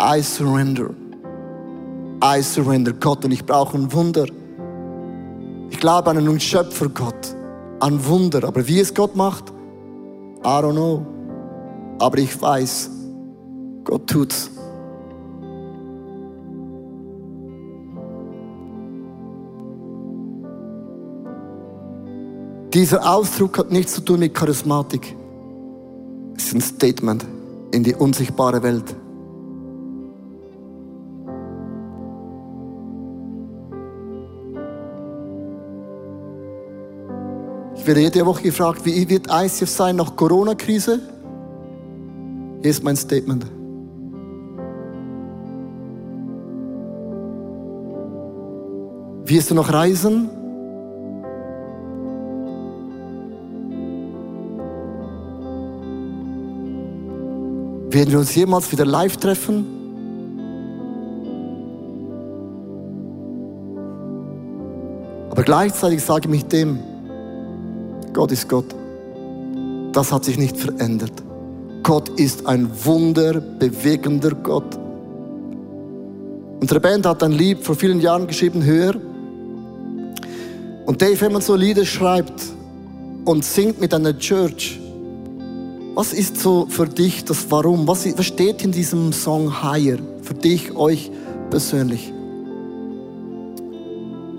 I 0.00 0.22
surrender. 0.22 0.90
I 2.24 2.42
surrender 2.42 2.92
Gott 2.92 3.24
und 3.24 3.32
ich 3.32 3.44
brauche 3.44 3.76
ein 3.76 3.92
Wunder. 3.92 4.26
Ich 5.72 5.80
glaube 5.80 6.10
an 6.10 6.18
einen 6.18 6.38
Schöpfer 6.38 6.90
Gott, 6.90 7.34
an 7.80 8.04
Wunder. 8.06 8.44
Aber 8.44 8.68
wie 8.68 8.78
es 8.78 8.94
Gott 8.94 9.16
macht, 9.16 9.50
I 10.44 10.46
don't 10.46 10.72
know. 10.72 11.06
Aber 11.98 12.18
ich 12.18 12.40
weiß, 12.40 12.90
Gott 13.82 14.06
tut's. 14.06 14.50
Dieser 22.74 23.10
Ausdruck 23.10 23.58
hat 23.58 23.72
nichts 23.72 23.94
zu 23.94 24.02
tun 24.02 24.20
mit 24.20 24.34
Charismatik. 24.34 25.16
Es 26.36 26.44
ist 26.44 26.54
ein 26.54 26.60
Statement 26.60 27.24
in 27.72 27.82
die 27.82 27.94
unsichtbare 27.94 28.62
Welt. 28.62 28.94
Ich 37.82 37.88
werde 37.88 38.00
jede 38.02 38.24
Woche 38.24 38.44
gefragt, 38.44 38.84
wie 38.84 39.08
wird 39.08 39.26
ICF 39.28 39.68
sein 39.68 39.96
nach 39.96 40.14
Corona-Krise? 40.14 41.00
Hier 42.60 42.70
ist 42.70 42.84
mein 42.84 42.94
Statement. 42.94 43.44
Wirst 49.24 49.50
du 49.50 49.56
noch 49.56 49.72
reisen? 49.72 50.30
Werden 57.90 58.12
wir 58.12 58.18
uns 58.20 58.32
jemals 58.36 58.70
wieder 58.70 58.86
live 58.86 59.16
treffen? 59.16 59.66
Aber 65.30 65.42
gleichzeitig 65.42 66.04
sage 66.04 66.26
ich 66.26 66.30
mich 66.30 66.44
dem, 66.44 66.91
Gott 68.12 68.32
ist 68.32 68.48
Gott. 68.48 68.74
Das 69.92 70.12
hat 70.12 70.24
sich 70.24 70.38
nicht 70.38 70.56
verändert. 70.56 71.12
Gott 71.82 72.08
ist 72.10 72.46
ein 72.46 72.70
wunderbewegender 72.84 74.30
Gott. 74.30 74.78
Unsere 76.60 76.80
Band 76.80 77.06
hat 77.06 77.22
ein 77.22 77.32
Lied 77.32 77.58
vor 77.64 77.74
vielen 77.74 78.00
Jahren 78.00 78.26
geschrieben, 78.26 78.62
Höher. 78.64 78.94
Und 80.86 81.02
Dave, 81.02 81.20
wenn 81.20 81.32
man 81.32 81.42
so 81.42 81.56
Lieder 81.56 81.84
schreibt 81.84 82.40
und 83.24 83.44
singt 83.44 83.80
mit 83.80 83.92
einer 83.92 84.16
Church, 84.16 84.78
was 85.94 86.12
ist 86.12 86.38
so 86.38 86.66
für 86.68 86.86
dich 86.86 87.24
das 87.24 87.50
Warum? 87.50 87.86
Was, 87.86 88.06
was 88.16 88.26
steht 88.26 88.64
in 88.64 88.72
diesem 88.72 89.12
Song 89.12 89.62
Higher 89.62 89.98
für 90.22 90.34
dich, 90.34 90.74
euch 90.74 91.10
persönlich? 91.50 92.12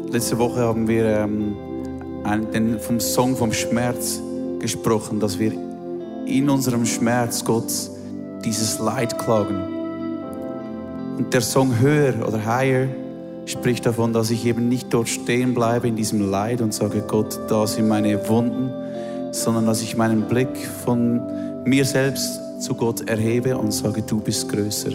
Letzte 0.09 0.37
Woche 0.37 0.61
haben 0.61 0.87
wir 0.87 1.05
ähm, 1.05 1.55
vom 2.79 2.99
Song 2.99 3.35
vom 3.35 3.53
Schmerz 3.53 4.21
gesprochen, 4.59 5.19
dass 5.19 5.39
wir 5.39 5.51
in 6.25 6.49
unserem 6.49 6.85
Schmerz 6.85 7.43
Gott 7.43 7.71
dieses 8.43 8.79
Leid 8.79 9.17
klagen. 9.19 9.61
Und 11.17 11.33
der 11.33 11.41
Song 11.41 11.79
Höher 11.79 12.27
oder 12.27 12.45
Higher 12.45 12.87
spricht 13.45 13.85
davon, 13.85 14.13
dass 14.13 14.31
ich 14.31 14.45
eben 14.45 14.69
nicht 14.69 14.93
dort 14.93 15.09
stehen 15.09 15.53
bleibe 15.53 15.87
in 15.87 15.95
diesem 15.95 16.29
Leid 16.31 16.61
und 16.61 16.73
sage, 16.73 17.03
Gott, 17.07 17.39
da 17.49 17.67
sind 17.67 17.87
meine 17.87 18.27
Wunden, 18.29 18.71
sondern 19.31 19.65
dass 19.65 19.81
ich 19.81 19.97
meinen 19.97 20.23
Blick 20.23 20.55
von 20.85 21.21
mir 21.65 21.85
selbst 21.85 22.39
zu 22.59 22.73
Gott 22.73 23.09
erhebe 23.09 23.57
und 23.57 23.73
sage, 23.73 24.01
du 24.01 24.19
bist 24.19 24.49
größer. 24.49 24.91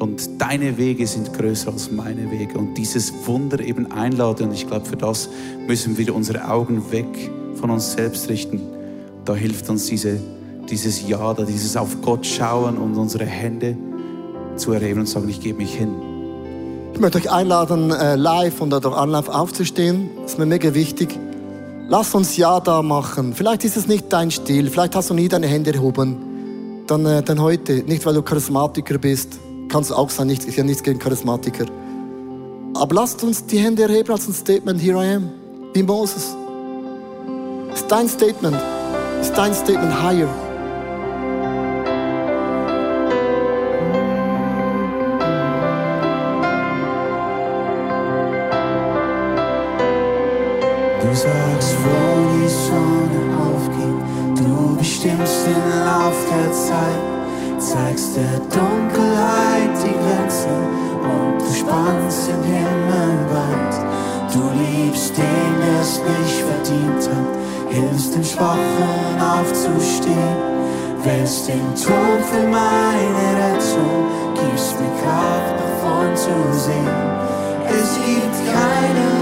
Und 0.00 0.40
deine 0.40 0.78
Wege 0.78 1.06
sind 1.06 1.30
größer 1.34 1.70
als 1.70 1.90
meine 1.90 2.30
Wege. 2.30 2.58
Und 2.58 2.74
dieses 2.74 3.12
Wunder 3.26 3.60
eben 3.60 3.92
einladen. 3.92 4.48
Und 4.48 4.54
ich 4.54 4.66
glaube, 4.66 4.86
für 4.86 4.96
das 4.96 5.28
müssen 5.66 5.98
wir 5.98 6.14
unsere 6.14 6.48
Augen 6.48 6.90
weg 6.90 7.30
von 7.56 7.70
uns 7.70 7.92
selbst 7.92 8.30
richten. 8.30 8.62
Da 9.26 9.34
hilft 9.34 9.68
uns 9.68 9.86
diese, 9.86 10.18
dieses 10.70 11.06
Ja, 11.06 11.34
da 11.34 11.42
dieses 11.44 11.76
auf 11.76 12.00
Gott 12.00 12.24
schauen 12.24 12.78
und 12.78 12.96
unsere 12.96 13.26
Hände 13.26 13.76
zu 14.56 14.72
erheben 14.72 15.00
und 15.00 15.06
sagen, 15.06 15.28
ich 15.28 15.40
gebe 15.40 15.58
mich 15.58 15.74
hin. 15.74 15.90
Ich 16.94 16.98
möchte 16.98 17.18
euch 17.18 17.30
einladen, 17.30 17.90
äh, 17.90 18.16
live 18.16 18.62
und 18.62 18.70
durch 18.70 18.96
Anlauf 18.96 19.28
aufzustehen. 19.28 20.08
Das 20.22 20.32
ist 20.32 20.38
mir 20.38 20.46
mega 20.46 20.72
wichtig. 20.72 21.18
Lass 21.88 22.14
uns 22.14 22.38
Ja 22.38 22.58
da 22.60 22.80
machen. 22.80 23.34
Vielleicht 23.34 23.64
ist 23.66 23.76
es 23.76 23.86
nicht 23.86 24.10
dein 24.10 24.30
Stil, 24.30 24.70
vielleicht 24.70 24.96
hast 24.96 25.10
du 25.10 25.14
nie 25.14 25.28
deine 25.28 25.46
Hände 25.46 25.74
erhoben. 25.74 26.84
Dann, 26.86 27.04
äh, 27.04 27.22
dann 27.22 27.40
heute, 27.40 27.82
nicht 27.84 28.06
weil 28.06 28.14
du 28.14 28.22
Charismatiker 28.22 28.96
bist, 28.96 29.38
kannst 29.70 29.90
du 29.90 29.94
auch 29.94 30.10
sein, 30.10 30.28
ich 30.28 30.40
habe 30.58 30.64
nichts 30.64 30.82
gegen 30.82 30.98
Charismatiker. 30.98 31.64
Aber 32.74 32.94
lasst 32.94 33.22
uns 33.24 33.46
die 33.46 33.58
Hände 33.58 33.84
erheben 33.84 34.12
als 34.12 34.28
ein 34.28 34.34
Statement, 34.34 34.80
here 34.80 35.02
I 35.02 35.14
am, 35.14 35.30
wie 35.72 35.82
Moses. 35.82 36.36
Ist 37.72 37.86
dein 37.88 38.08
Statement, 38.08 38.56
ist 39.20 39.32
dein 39.32 39.54
Statement 39.54 40.02
higher. 40.02 40.28
Du 51.00 51.16
sagst, 51.16 51.76
wo 51.82 51.98
die 52.34 52.48
Sonne 52.48 53.20
aufgeht, 53.38 54.44
du 54.44 54.76
bestimmst 54.76 55.46
den 55.46 55.84
Lauf 55.84 56.16
der 56.30 56.52
Zeit, 56.52 57.09
zeigst 57.60 58.16
der 58.16 58.38
Dunkelheit 58.48 59.76
die 59.84 59.92
Grenzen 59.92 60.60
und 61.04 61.40
du 61.40 61.52
spannst 61.52 62.28
den 62.28 62.42
Himmel 62.42 63.12
weit. 63.30 64.32
Du 64.32 64.40
liebst 64.58 65.16
den, 65.16 65.52
der 65.60 65.80
es 65.80 66.00
nicht 66.00 66.42
verdient 66.48 67.04
hat, 67.14 67.36
hilfst 67.68 68.14
den 68.14 68.24
Schwachen 68.24 69.20
aufzustehen, 69.20 70.36
wählst 71.04 71.48
den 71.48 71.74
Tod 71.74 72.20
für 72.30 72.46
meine 72.48 73.28
Rettung, 73.42 74.06
gibst 74.34 74.80
mir 74.80 74.92
Kraft 75.02 75.56
davon 75.60 76.16
zu 76.16 76.58
sehen. 76.58 77.20
Es 77.68 77.94
gibt 77.96 78.36
keinen, 78.54 79.19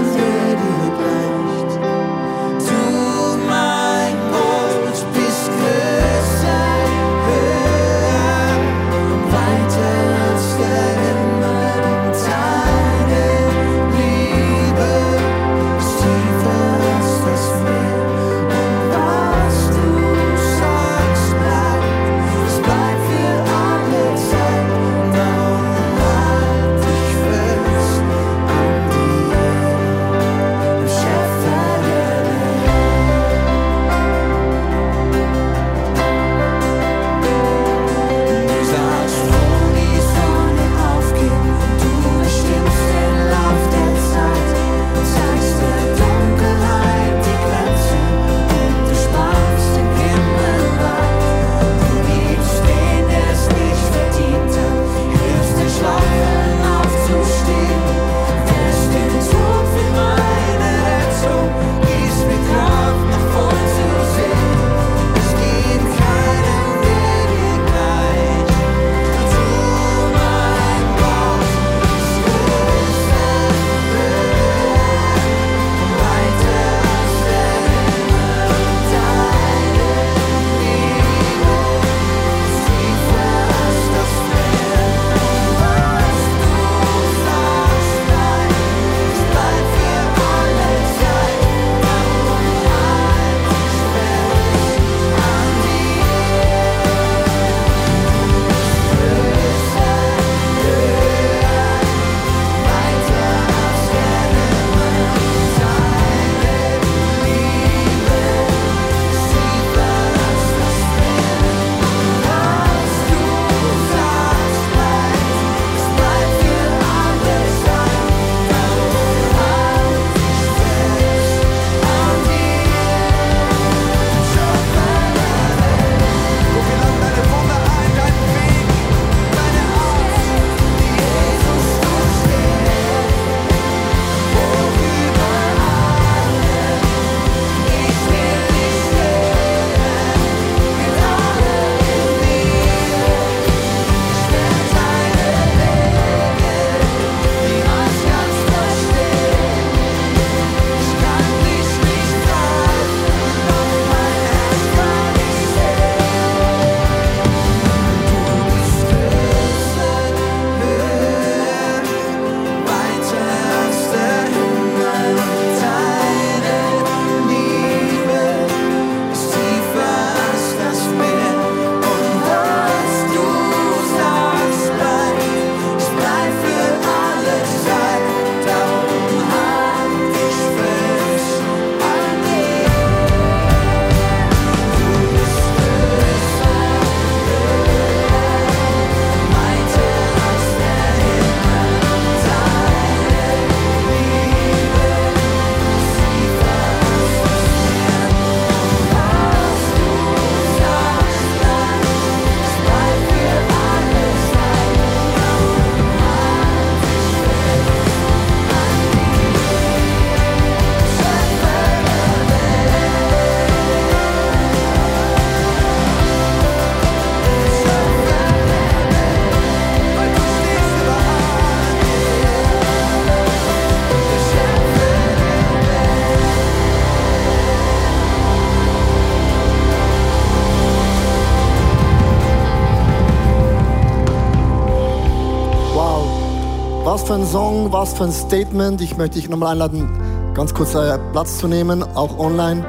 Was 237.71 237.93
für 237.93 238.05
ein 238.05 238.11
Statement. 238.11 238.81
Ich 238.81 238.97
möchte 238.97 239.19
dich 239.19 239.29
nochmal 239.29 239.51
einladen, 239.51 239.87
ganz 240.33 240.55
kurz 240.55 240.73
äh, 240.73 240.97
Platz 241.11 241.37
zu 241.37 241.47
nehmen, 241.47 241.83
auch 241.83 242.17
online 242.17 242.65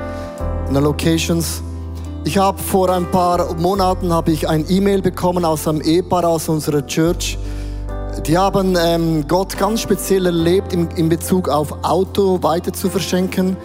in 0.69 0.75
den 0.75 0.85
Locations. 0.85 1.63
Ich 2.25 2.37
habe 2.37 2.59
vor 2.59 2.91
ein 2.91 3.11
paar 3.11 3.55
Monaten 3.55 4.13
habe 4.13 4.31
ich 4.31 4.47
ein 4.47 4.67
E-Mail 4.69 5.01
bekommen 5.01 5.47
aus 5.47 5.67
einem 5.67 5.81
Ehepaar 5.81 6.27
aus 6.27 6.51
unserer 6.51 6.87
Church. 6.87 7.39
Die 8.27 8.37
haben 8.37 8.77
ähm, 8.79 9.25
Gott 9.27 9.57
ganz 9.57 9.81
speziell 9.81 10.27
erlebt 10.27 10.75
in, 10.75 10.89
in 10.97 11.09
Bezug 11.09 11.49
auf 11.49 11.73
Auto 11.83 12.43
weiter 12.43 12.75
zu 12.75 12.91
verschenken. 12.91 13.57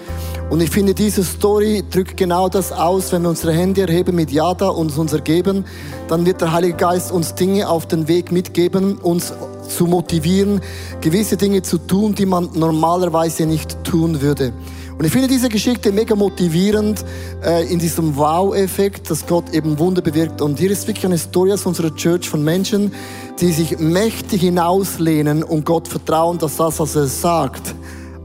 Und 0.49 0.61
ich 0.61 0.69
finde, 0.69 0.93
diese 0.93 1.25
Story 1.25 1.83
drückt 1.91 2.15
genau 2.15 2.47
das 2.47 2.71
aus, 2.71 3.11
wenn 3.11 3.23
wir 3.23 3.29
unsere 3.29 3.51
Hände 3.51 3.81
erheben 3.81 4.15
mit 4.15 4.31
Yada 4.31 4.69
und 4.69 4.97
uns 4.97 5.11
ergeben, 5.11 5.65
dann 6.07 6.25
wird 6.25 6.39
der 6.39 6.53
Heilige 6.53 6.77
Geist 6.77 7.11
uns 7.11 7.35
Dinge 7.35 7.67
auf 7.67 7.87
den 7.87 8.07
Weg 8.07 8.31
mitgeben, 8.31 8.97
uns 8.99 9.33
zu 9.69 9.86
motivieren, 9.86 10.62
gewisse 11.01 11.38
Dinge 11.38 11.62
zu 11.62 11.78
tun, 11.78 12.15
die 12.15 12.25
man 12.25 12.49
normalerweise 12.54 13.45
nicht 13.45 13.84
tun 13.84 14.21
würde. 14.21 14.54
Und 14.97 15.04
ich 15.04 15.12
finde 15.12 15.28
diese 15.28 15.49
Geschichte 15.49 15.91
mega 15.91 16.15
motivierend 16.15 17.04
äh, 17.43 17.69
in 17.71 17.80
diesem 17.80 18.15
Wow-Effekt, 18.15 19.10
dass 19.10 19.25
Gott 19.28 19.54
eben 19.54 19.78
Wunder 19.78 20.01
bewirkt. 20.01 20.41
Und 20.41 20.58
hier 20.58 20.71
ist 20.71 20.88
wirklich 20.88 21.06
eine 21.06 21.17
Story 21.17 21.51
aus 21.51 21.65
unserer 21.65 21.93
Church 21.93 22.30
von 22.30 22.41
Menschen, 22.43 22.93
die 23.41 23.51
sich 23.51 23.78
mächtig 23.78 24.41
hinauslehnen 24.41 25.43
und 25.43 25.65
Gott 25.65 25.88
vertrauen, 25.88 26.38
dass 26.38 26.56
das, 26.56 26.80
was 26.80 26.95
er 26.95 27.08
sagt, 27.08 27.75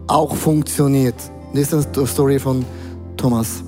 auch 0.07 0.37
funktioniert. 0.37 1.17
Das 1.55 1.73
ist 1.73 1.97
eine 1.97 2.07
Story 2.07 2.39
von 2.39 2.65
Thomas. 3.17 3.65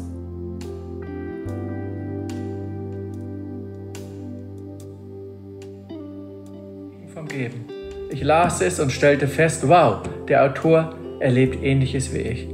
Ich 8.23 8.29
las 8.29 8.61
es 8.61 8.79
und 8.79 8.93
stellte 8.93 9.27
fest, 9.27 9.67
wow, 9.67 9.97
der 10.29 10.45
Autor 10.45 10.95
erlebt 11.19 11.61
ähnliches 11.61 12.15
wie 12.15 12.19
ich. 12.19 12.49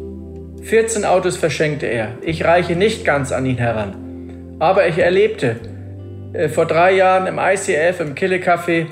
14 0.63 1.05
Autos 1.05 1.37
verschenkte 1.37 1.85
er. 1.85 2.13
Ich 2.23 2.43
reiche 2.47 2.75
nicht 2.75 3.05
ganz 3.05 3.33
an 3.33 3.45
ihn 3.45 3.59
heran. 3.59 4.57
Aber 4.61 4.89
ich 4.89 4.97
erlebte 4.97 5.57
äh, 6.33 6.49
vor 6.49 6.65
drei 6.65 6.93
Jahren 6.93 7.27
im 7.27 7.39
ICF, 7.39 8.01
im 8.01 8.15
Kille 8.15 8.37
Café, 8.37 8.87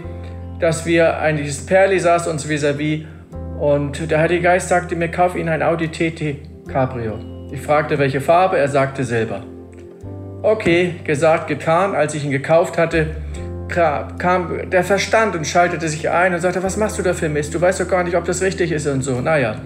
dass 0.60 0.84
wir 0.84 1.16
eigentlich 1.16 1.64
Perli 1.66 1.98
saß 1.98 2.28
uns 2.28 2.46
vis-à-vis 2.46 3.06
und 3.58 4.10
der 4.10 4.18
Heilige 4.18 4.42
Geist 4.42 4.68
sagte 4.68 4.96
mir, 4.96 5.08
kauf 5.08 5.34
Ihnen 5.34 5.48
ein 5.48 5.62
Audi 5.62 5.88
TT 5.88 6.68
Cabrio. 6.70 7.18
Ich 7.52 7.62
fragte, 7.62 7.98
welche 7.98 8.20
Farbe, 8.20 8.58
er 8.58 8.68
sagte 8.68 9.02
Silber. 9.02 9.42
Okay, 10.42 10.96
gesagt, 11.04 11.48
getan. 11.48 11.94
Als 11.94 12.14
ich 12.14 12.22
ihn 12.22 12.30
gekauft 12.30 12.76
hatte, 12.76 13.16
kam 13.68 14.70
der 14.70 14.84
Verstand 14.84 15.34
und 15.34 15.46
schaltete 15.46 15.88
sich 15.88 16.08
ein 16.10 16.34
und 16.34 16.40
sagte, 16.40 16.62
was 16.62 16.76
machst 16.76 16.98
du 16.98 17.02
da 17.02 17.14
für 17.14 17.28
Mist? 17.28 17.54
Du 17.54 17.60
weißt 17.60 17.80
doch 17.80 17.88
gar 17.88 18.04
nicht, 18.04 18.16
ob 18.16 18.24
das 18.24 18.42
richtig 18.42 18.72
ist 18.72 18.86
und 18.86 19.02
so. 19.02 19.20
Naja, 19.20 19.56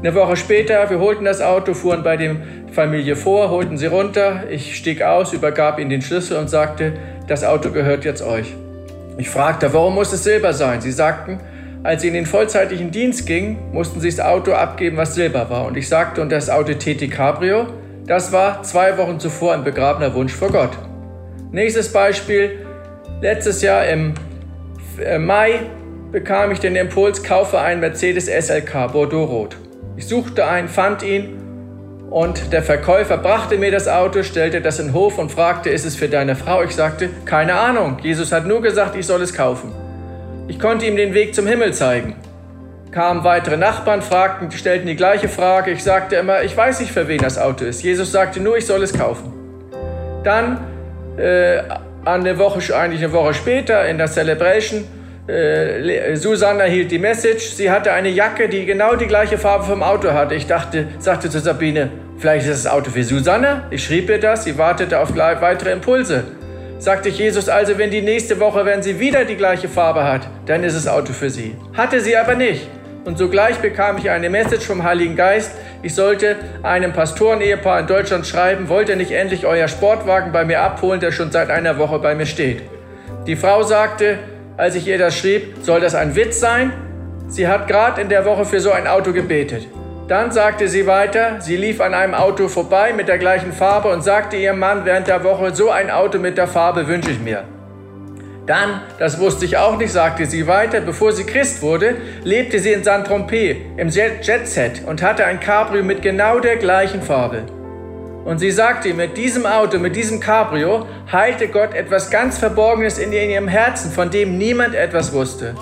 eine 0.00 0.14
Woche 0.14 0.36
später, 0.36 0.88
wir 0.90 1.00
holten 1.00 1.24
das 1.24 1.40
Auto, 1.40 1.74
fuhren 1.74 2.02
bei 2.02 2.16
der 2.16 2.36
Familie 2.72 3.16
vor, 3.16 3.50
holten 3.50 3.76
sie 3.76 3.86
runter. 3.86 4.44
Ich 4.50 4.76
stieg 4.76 5.02
aus, 5.02 5.32
übergab 5.32 5.78
ihnen 5.78 5.90
den 5.90 6.02
Schlüssel 6.02 6.36
und 6.36 6.48
sagte, 6.48 6.92
das 7.26 7.44
Auto 7.44 7.70
gehört 7.70 8.04
jetzt 8.04 8.22
euch. 8.22 8.54
Ich 9.16 9.28
fragte, 9.28 9.72
warum 9.74 9.94
muss 9.94 10.12
es 10.12 10.22
Silber 10.22 10.52
sein? 10.52 10.80
Sie 10.80 10.92
sagten, 10.92 11.40
als 11.82 12.02
sie 12.02 12.08
in 12.08 12.14
den 12.14 12.26
vollzeitlichen 12.26 12.90
Dienst 12.90 13.26
gingen, 13.26 13.72
mussten 13.72 14.00
sie 14.00 14.10
das 14.10 14.20
Auto 14.20 14.52
abgeben, 14.52 14.96
was 14.96 15.14
Silber 15.14 15.50
war. 15.50 15.66
Und 15.66 15.76
ich 15.76 15.88
sagte, 15.88 16.22
und 16.22 16.30
das 16.30 16.50
Auto 16.50 16.74
TT 16.74 17.10
Cabrio, 17.10 17.66
das 18.06 18.32
war 18.32 18.62
zwei 18.62 18.96
Wochen 18.98 19.18
zuvor 19.18 19.54
ein 19.54 19.64
begrabener 19.64 20.14
Wunsch 20.14 20.32
vor 20.32 20.50
Gott. 20.50 20.70
Nächstes 21.50 21.92
Beispiel. 21.92 22.67
Letztes 23.20 23.62
Jahr 23.62 23.84
im 23.86 24.14
äh, 25.00 25.18
Mai 25.18 25.60
bekam 26.12 26.52
ich 26.52 26.60
den 26.60 26.76
Impuls, 26.76 27.24
kaufe 27.24 27.58
einen 27.58 27.80
Mercedes 27.80 28.26
SLK 28.26 28.92
Bordeaux-Rot. 28.92 29.56
Ich 29.96 30.06
suchte 30.06 30.46
einen, 30.46 30.68
fand 30.68 31.02
ihn 31.02 31.36
und 32.10 32.52
der 32.52 32.62
Verkäufer 32.62 33.18
brachte 33.18 33.58
mir 33.58 33.72
das 33.72 33.88
Auto, 33.88 34.22
stellte 34.22 34.60
das 34.60 34.78
in 34.78 34.86
den 34.86 34.94
Hof 34.94 35.18
und 35.18 35.32
fragte, 35.32 35.68
ist 35.68 35.84
es 35.84 35.96
für 35.96 36.08
deine 36.08 36.36
Frau? 36.36 36.62
Ich 36.62 36.76
sagte, 36.76 37.10
keine 37.24 37.54
Ahnung. 37.54 37.98
Jesus 38.02 38.30
hat 38.30 38.46
nur 38.46 38.62
gesagt, 38.62 38.94
ich 38.94 39.04
soll 39.04 39.20
es 39.20 39.34
kaufen. 39.34 39.72
Ich 40.46 40.60
konnte 40.60 40.86
ihm 40.86 40.96
den 40.96 41.12
Weg 41.12 41.34
zum 41.34 41.46
Himmel 41.48 41.74
zeigen. 41.74 42.14
Kamen 42.92 43.24
weitere 43.24 43.56
Nachbarn, 43.56 44.00
fragten, 44.00 44.50
stellten 44.52 44.86
die 44.86 44.96
gleiche 44.96 45.28
Frage. 45.28 45.72
Ich 45.72 45.82
sagte 45.82 46.14
immer, 46.14 46.44
ich 46.44 46.56
weiß 46.56 46.78
nicht, 46.80 46.92
für 46.92 47.08
wen 47.08 47.18
das 47.18 47.36
Auto 47.36 47.64
ist. 47.64 47.82
Jesus 47.82 48.12
sagte 48.12 48.38
nur, 48.38 48.56
ich 48.56 48.64
soll 48.64 48.82
es 48.82 48.92
kaufen. 48.92 49.32
Dann, 50.22 50.58
äh, 51.18 51.62
eine 52.04 52.38
Woche, 52.38 52.76
eigentlich 52.76 53.02
eine 53.02 53.12
Woche 53.12 53.34
später, 53.34 53.86
in 53.86 53.98
der 53.98 54.06
Celebration, 54.06 54.84
äh, 55.26 56.16
Susanna 56.16 56.64
hielt 56.64 56.90
die 56.90 56.98
Message. 56.98 57.44
Sie 57.44 57.70
hatte 57.70 57.92
eine 57.92 58.08
Jacke, 58.08 58.48
die 58.48 58.64
genau 58.64 58.96
die 58.96 59.06
gleiche 59.06 59.38
Farbe 59.38 59.64
vom 59.64 59.82
Auto 59.82 60.12
hatte. 60.12 60.34
Ich 60.34 60.46
dachte, 60.46 60.86
sagte 60.98 61.28
zu 61.28 61.40
Sabine, 61.40 61.90
vielleicht 62.16 62.46
ist 62.46 62.64
das 62.64 62.72
Auto 62.72 62.90
für 62.90 63.04
Susanna. 63.04 63.66
Ich 63.70 63.84
schrieb 63.84 64.08
ihr 64.08 64.18
das. 64.18 64.44
Sie 64.44 64.56
wartete 64.56 64.98
auf 65.00 65.14
weitere 65.14 65.72
Impulse 65.72 66.24
sagte 66.78 67.08
Jesus 67.08 67.48
also, 67.48 67.76
wenn 67.76 67.90
die 67.90 68.02
nächste 68.02 68.38
Woche, 68.38 68.64
wenn 68.64 68.82
sie 68.82 68.98
wieder 69.00 69.24
die 69.24 69.36
gleiche 69.36 69.68
Farbe 69.68 70.04
hat, 70.04 70.28
dann 70.46 70.64
ist 70.64 70.76
das 70.76 70.86
Auto 70.86 71.12
für 71.12 71.30
sie. 71.30 71.56
Hatte 71.74 72.00
sie 72.00 72.16
aber 72.16 72.34
nicht. 72.34 72.68
Und 73.08 73.16
sogleich 73.16 73.56
bekam 73.60 73.96
ich 73.96 74.10
eine 74.10 74.28
Message 74.28 74.66
vom 74.66 74.82
Heiligen 74.82 75.16
Geist, 75.16 75.52
ich 75.82 75.94
sollte 75.94 76.36
einem 76.62 76.92
Pastorenehepaar 76.92 77.80
in 77.80 77.86
Deutschland 77.86 78.26
schreiben, 78.26 78.68
wollt 78.68 78.90
ihr 78.90 78.96
nicht 78.96 79.12
endlich 79.12 79.46
euer 79.46 79.66
Sportwagen 79.66 80.30
bei 80.30 80.44
mir 80.44 80.60
abholen, 80.60 81.00
der 81.00 81.10
schon 81.10 81.32
seit 81.32 81.48
einer 81.48 81.78
Woche 81.78 82.00
bei 82.00 82.14
mir 82.14 82.26
steht. 82.26 82.60
Die 83.26 83.34
Frau 83.34 83.62
sagte, 83.62 84.18
als 84.58 84.74
ich 84.74 84.86
ihr 84.86 84.98
das 84.98 85.16
schrieb, 85.16 85.54
soll 85.62 85.80
das 85.80 85.94
ein 85.94 86.16
Witz 86.16 86.38
sein? 86.38 86.70
Sie 87.28 87.48
hat 87.48 87.66
gerade 87.66 87.98
in 88.02 88.10
der 88.10 88.26
Woche 88.26 88.44
für 88.44 88.60
so 88.60 88.72
ein 88.72 88.86
Auto 88.86 89.14
gebetet. 89.14 89.68
Dann 90.06 90.30
sagte 90.30 90.68
sie 90.68 90.86
weiter, 90.86 91.40
sie 91.40 91.56
lief 91.56 91.80
an 91.80 91.94
einem 91.94 92.12
Auto 92.12 92.48
vorbei 92.48 92.92
mit 92.92 93.08
der 93.08 93.16
gleichen 93.16 93.54
Farbe 93.54 93.88
und 93.88 94.02
sagte 94.02 94.36
ihrem 94.36 94.58
Mann 94.58 94.84
während 94.84 95.08
der 95.08 95.24
Woche, 95.24 95.54
so 95.54 95.70
ein 95.70 95.90
Auto 95.90 96.18
mit 96.18 96.36
der 96.36 96.46
Farbe 96.46 96.86
wünsche 96.86 97.12
ich 97.12 97.20
mir. 97.20 97.44
Dann, 98.48 98.80
das 98.98 99.20
wusste 99.20 99.44
ich 99.44 99.58
auch 99.58 99.76
nicht, 99.76 99.92
sagte 99.92 100.24
sie 100.24 100.46
weiter, 100.46 100.80
bevor 100.80 101.12
sie 101.12 101.24
Christ 101.24 101.60
wurde, 101.60 101.96
lebte 102.24 102.58
sie 102.58 102.72
in 102.72 102.82
Saint-Tropez 102.82 103.58
im 103.76 103.90
Jet-Set 103.90 104.84
und 104.86 105.02
hatte 105.02 105.26
ein 105.26 105.38
Cabrio 105.38 105.84
mit 105.84 106.00
genau 106.00 106.40
der 106.40 106.56
gleichen 106.56 107.02
Farbe. 107.02 107.42
Und 108.24 108.38
sie 108.38 108.50
sagte, 108.50 108.94
mit 108.94 109.18
diesem 109.18 109.44
Auto, 109.44 109.78
mit 109.78 109.94
diesem 109.94 110.18
Cabrio, 110.18 110.86
heilte 111.12 111.48
Gott 111.48 111.74
etwas 111.74 112.10
ganz 112.10 112.38
Verborgenes 112.38 112.98
in 112.98 113.12
ihrem 113.12 113.48
Herzen, 113.48 113.92
von 113.92 114.10
dem 114.10 114.38
niemand 114.38 114.74
etwas 114.74 115.12
wusste. 115.12 115.54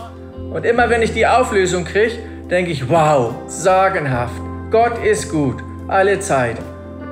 Und 0.52 0.64
immer 0.64 0.88
wenn 0.88 1.02
ich 1.02 1.12
die 1.12 1.26
Auflösung 1.26 1.84
kriege, 1.84 2.18
denke 2.48 2.70
ich, 2.70 2.88
wow, 2.88 3.34
sagenhaft. 3.48 4.40
Gott 4.70 5.04
ist 5.04 5.28
gut, 5.32 5.56
alle 5.88 6.20
Zeit. 6.20 6.58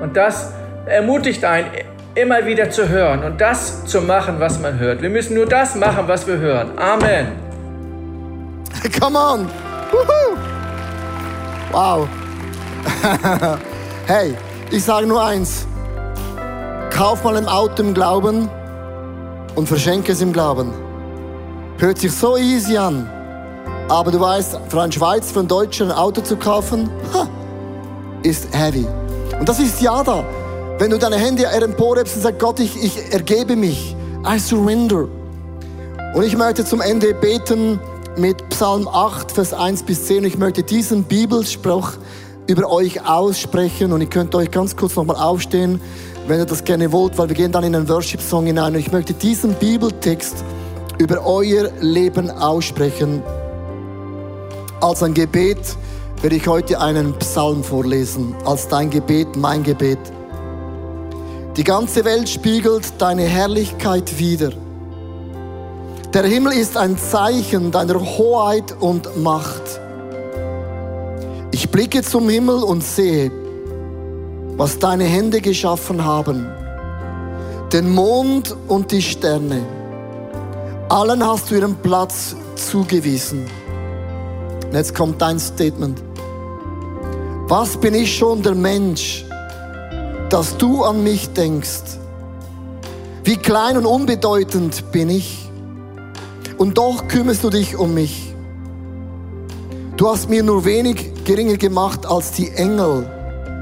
Und 0.01 0.15
das 0.15 0.53
ermutigt 0.85 1.43
einen, 1.43 1.67
immer 2.15 2.45
wieder 2.45 2.69
zu 2.69 2.87
hören 2.87 3.23
und 3.23 3.39
das 3.41 3.85
zu 3.85 4.01
machen, 4.01 4.39
was 4.39 4.59
man 4.59 4.79
hört. 4.79 5.01
Wir 5.01 5.09
müssen 5.09 5.35
nur 5.35 5.45
das 5.45 5.75
machen, 5.75 6.07
was 6.07 6.25
wir 6.25 6.37
hören. 6.37 6.71
Amen. 6.77 7.27
Come 8.99 9.19
on. 9.19 9.49
Wow. 11.71 12.07
hey, 14.07 14.33
ich 14.71 14.83
sage 14.83 15.05
nur 15.05 15.23
eins. 15.23 15.67
Kauf 16.89 17.23
mal 17.25 17.35
ein 17.35 17.47
Auto 17.47 17.83
im 17.83 17.93
Glauben 17.93 18.49
und 19.55 19.67
verschenke 19.67 20.13
es 20.13 20.21
im 20.21 20.31
Glauben. 20.31 20.73
Hört 21.77 21.97
sich 21.97 22.13
so 22.13 22.37
easy 22.37 22.77
an. 22.77 23.09
Aber 23.89 24.11
du 24.11 24.19
weißt, 24.19 24.57
für 24.69 24.81
einen 24.81 24.91
Schweizer, 24.91 25.33
für 25.33 25.39
einen 25.39 25.47
Deutschen 25.49 25.91
ein 25.91 25.97
Auto 25.97 26.21
zu 26.21 26.37
kaufen, 26.37 26.89
ist 28.23 28.47
heavy. 28.55 28.87
Und 29.37 29.49
das 29.49 29.59
ist 29.59 29.81
ja 29.81 30.01
da. 30.01 30.23
Wenn 30.77 30.91
du 30.91 30.99
deine 30.99 31.15
Hände 31.15 31.45
emporhebst 31.45 32.17
und 32.17 32.21
sagst, 32.21 32.39
Gott, 32.39 32.59
ich, 32.59 32.75
ich 32.83 33.13
ergebe 33.13 33.55
mich. 33.55 33.95
I 34.27 34.37
surrender. 34.37 35.07
Und 36.13 36.23
ich 36.23 36.35
möchte 36.35 36.65
zum 36.65 36.81
Ende 36.81 37.13
beten 37.13 37.79
mit 38.17 38.49
Psalm 38.49 38.85
8, 38.85 39.31
Vers 39.31 39.53
1 39.53 39.83
bis 39.83 40.05
10. 40.07 40.25
Ich 40.25 40.37
möchte 40.37 40.63
diesen 40.63 41.03
Bibelspruch 41.03 41.93
über 42.47 42.69
euch 42.69 43.07
aussprechen 43.07 43.93
und 43.93 44.01
ihr 44.01 44.09
könnt 44.09 44.35
euch 44.35 44.51
ganz 44.51 44.75
kurz 44.75 44.97
nochmal 44.97 45.15
aufstehen, 45.15 45.79
wenn 46.27 46.39
ihr 46.39 46.45
das 46.45 46.65
gerne 46.65 46.91
wollt, 46.91 47.17
weil 47.17 47.29
wir 47.29 47.35
gehen 47.37 47.53
dann 47.53 47.63
in 47.63 47.73
einen 47.73 47.87
Worship-Song 47.87 48.45
hinein. 48.45 48.73
Und 48.73 48.79
ich 48.79 48.91
möchte 48.91 49.13
diesen 49.13 49.53
Bibeltext 49.53 50.43
über 50.97 51.25
euer 51.25 51.69
Leben 51.79 52.29
aussprechen. 52.29 53.23
Als 54.81 55.01
ein 55.01 55.13
Gebet 55.13 55.77
werde 56.21 56.35
ich 56.35 56.45
heute 56.47 56.81
einen 56.81 57.13
Psalm 57.19 57.63
vorlesen, 57.63 58.35
als 58.43 58.67
dein 58.67 58.89
Gebet, 58.89 59.37
mein 59.37 59.63
Gebet. 59.63 59.99
Die 61.57 61.63
ganze 61.63 62.03
Welt 62.03 62.27
spiegelt 62.27 62.93
deine 62.97 63.23
Herrlichkeit 63.23 64.19
wider. 64.19 64.51
Der 66.13 66.23
Himmel 66.23 66.53
ist 66.53 66.75
ein 66.75 66.97
Zeichen 66.97 67.71
deiner 67.71 67.99
Hoheit 67.99 68.75
und 68.79 69.21
Macht. 69.23 69.79
Ich 71.51 71.69
blicke 71.69 72.03
zum 72.03 72.27
Himmel 72.27 72.61
und 72.61 72.83
sehe, 72.83 73.31
was 74.57 74.79
deine 74.79 75.05
Hände 75.05 75.39
geschaffen 75.39 76.03
haben. 76.03 76.45
Den 77.71 77.93
Mond 77.93 78.53
und 78.67 78.91
die 78.91 79.01
Sterne. 79.01 79.65
Allen 80.89 81.25
hast 81.25 81.49
du 81.49 81.55
ihren 81.55 81.75
Platz 81.77 82.35
zugewiesen. 82.55 83.45
Und 84.65 84.73
jetzt 84.73 84.93
kommt 84.93 85.21
dein 85.21 85.39
Statement. 85.39 86.03
Was 87.47 87.77
bin 87.77 87.93
ich 87.93 88.15
schon 88.15 88.41
der 88.41 88.55
Mensch, 88.55 89.24
dass 90.29 90.57
du 90.57 90.83
an 90.83 91.03
mich 91.03 91.29
denkst? 91.33 91.99
Wie 93.23 93.37
klein 93.37 93.77
und 93.77 93.85
unbedeutend 93.85 94.91
bin 94.91 95.09
ich? 95.09 95.49
Und 96.57 96.77
doch 96.77 97.07
kümmerst 97.07 97.43
du 97.43 97.49
dich 97.49 97.75
um 97.75 97.93
mich. 97.93 98.33
Du 99.97 100.09
hast 100.09 100.29
mir 100.29 100.43
nur 100.43 100.65
wenig 100.65 101.11
geringer 101.25 101.57
gemacht 101.57 102.05
als 102.05 102.31
die 102.31 102.49
Engel. 102.51 103.09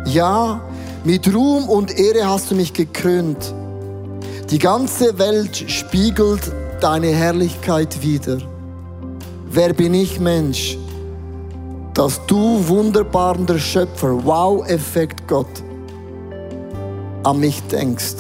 Ja, 0.06 0.62
mit 1.04 1.34
Ruhm 1.34 1.70
und 1.70 1.98
Ehre 1.98 2.28
hast 2.28 2.52
du 2.52 2.56
mich 2.56 2.74
gekrönt. 2.74 3.54
Die 4.50 4.60
ganze 4.60 5.18
Welt 5.20 5.56
spiegelt 5.56 6.52
deine 6.82 7.08
Herrlichkeit 7.08 8.02
wider. 8.02 8.38
Wer 9.50 9.74
bin 9.74 9.94
ich, 9.94 10.20
Mensch, 10.20 10.78
dass 11.94 12.26
du 12.26 12.68
wunderbarer 12.68 13.60
Schöpfer, 13.60 14.26
Wow-Effekt 14.26 15.28
Gott, 15.28 15.64
an 17.24 17.40
mich 17.40 17.62
denkst. 17.64 18.16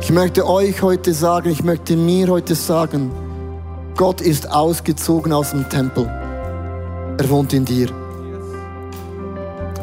Ich 0.00 0.12
möchte 0.12 0.46
euch 0.46 0.82
heute 0.82 1.12
sagen, 1.12 1.50
ich 1.50 1.64
möchte 1.64 1.96
mir 1.96 2.28
heute 2.28 2.54
sagen, 2.54 3.10
Gott 3.96 4.20
ist 4.20 4.50
ausgezogen 4.50 5.32
aus 5.32 5.50
dem 5.50 5.68
Tempel. 5.68 6.06
Er 7.18 7.30
wohnt 7.30 7.52
in 7.52 7.64
dir. 7.64 7.88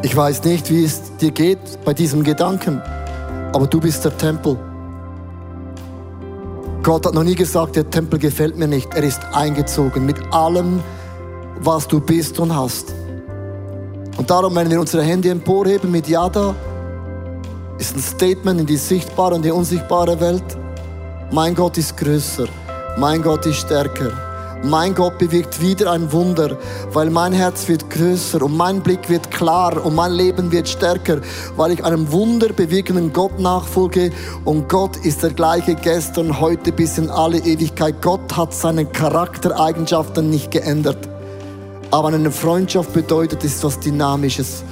Ich 0.01 0.15
weiß 0.15 0.43
nicht, 0.43 0.69
wie 0.69 0.83
es 0.83 1.15
dir 1.17 1.31
geht 1.31 1.83
bei 1.83 1.93
diesem 1.93 2.23
Gedanken, 2.23 2.81
aber 3.53 3.67
du 3.67 3.79
bist 3.79 4.05
der 4.05 4.17
Tempel. 4.17 4.57
Gott 6.83 7.05
hat 7.05 7.13
noch 7.13 7.23
nie 7.23 7.35
gesagt, 7.35 7.75
der 7.75 7.89
Tempel 7.89 8.19
gefällt 8.19 8.57
mir 8.57 8.67
nicht. 8.67 8.93
Er 8.93 9.03
ist 9.03 9.21
eingezogen 9.33 10.05
mit 10.05 10.17
allem, 10.33 10.81
was 11.59 11.87
du 11.87 11.99
bist 11.99 12.39
und 12.39 12.55
hast. 12.55 12.93
Und 14.17 14.29
darum, 14.29 14.55
wenn 14.55 14.69
wir 14.69 14.79
unsere 14.79 15.03
Hände 15.03 15.29
emporheben 15.29 15.91
mit 15.91 16.07
Yada, 16.07 16.53
ist 17.83 17.97
ein 17.97 18.01
Statement 18.01 18.61
in 18.61 18.65
die 18.65 18.77
sichtbare 18.77 19.35
und 19.35 19.43
die 19.43 19.51
unsichtbare 19.51 20.17
Welt. 20.21 20.57
Mein 21.31 21.53
Gott 21.53 21.77
ist 21.77 21.97
größer. 21.97 22.45
Mein 22.97 23.21
Gott 23.21 23.45
ist 23.45 23.57
stärker. 23.57 24.13
Mein 24.63 24.95
Gott 24.95 25.17
bewirkt 25.17 25.59
wieder 25.59 25.91
ein 25.91 26.09
Wunder, 26.13 26.57
weil 26.93 27.09
mein 27.09 27.33
Herz 27.33 27.67
wird 27.67 27.89
größer 27.89 28.41
und 28.41 28.55
mein 28.55 28.81
Blick 28.81 29.09
wird 29.09 29.29
klar 29.31 29.85
und 29.85 29.95
mein 29.95 30.13
Leben 30.13 30.49
wird 30.49 30.69
stärker, 30.69 31.19
weil 31.57 31.73
ich 31.73 31.83
einem 31.83 32.09
Wunder 32.13 32.53
bewirkenden 32.53 33.11
Gott 33.11 33.37
nachfolge 33.37 34.11
und 34.45 34.69
Gott 34.69 34.95
ist 35.03 35.21
der 35.21 35.31
gleiche 35.31 35.75
gestern, 35.75 36.39
heute 36.39 36.71
bis 36.71 36.97
in 36.97 37.09
alle 37.09 37.39
Ewigkeit. 37.39 38.01
Gott 38.01 38.37
hat 38.37 38.53
seine 38.53 38.85
Charaktereigenschaften 38.85 40.29
nicht 40.29 40.51
geändert. 40.51 41.09
Aber 41.91 42.07
eine 42.07 42.31
Freundschaft 42.31 42.93
bedeutet, 42.93 43.43
ist 43.43 43.61
was 43.61 43.77
Dynamisches. 43.81 44.63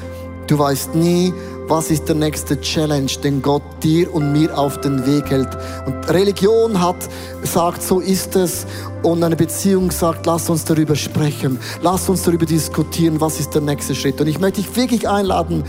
Du 0.47 0.57
weißt 0.57 0.95
nie, 0.95 1.33
was 1.71 1.89
ist 1.89 2.09
der 2.09 2.15
nächste 2.15 2.59
Challenge, 2.59 3.09
den 3.23 3.41
Gott 3.41 3.61
dir 3.81 4.13
und 4.13 4.33
mir 4.33 4.57
auf 4.57 4.81
den 4.81 5.05
Weg 5.05 5.31
hält. 5.31 5.47
Und 5.85 6.09
Religion 6.09 6.81
hat 6.81 6.97
sagt, 7.43 7.81
so 7.81 8.01
ist 8.01 8.35
es. 8.35 8.67
Und 9.03 9.23
eine 9.23 9.37
Beziehung 9.37 9.89
sagt, 9.89 10.25
lass 10.25 10.49
uns 10.49 10.65
darüber 10.65 10.97
sprechen. 10.97 11.61
Lass 11.81 12.09
uns 12.09 12.23
darüber 12.23 12.45
diskutieren, 12.45 13.21
was 13.21 13.39
ist 13.39 13.55
der 13.55 13.61
nächste 13.61 13.95
Schritt. 13.95 14.19
Und 14.19 14.27
ich 14.27 14.37
möchte 14.37 14.61
dich 14.61 14.75
wirklich 14.75 15.07
einladen, 15.07 15.63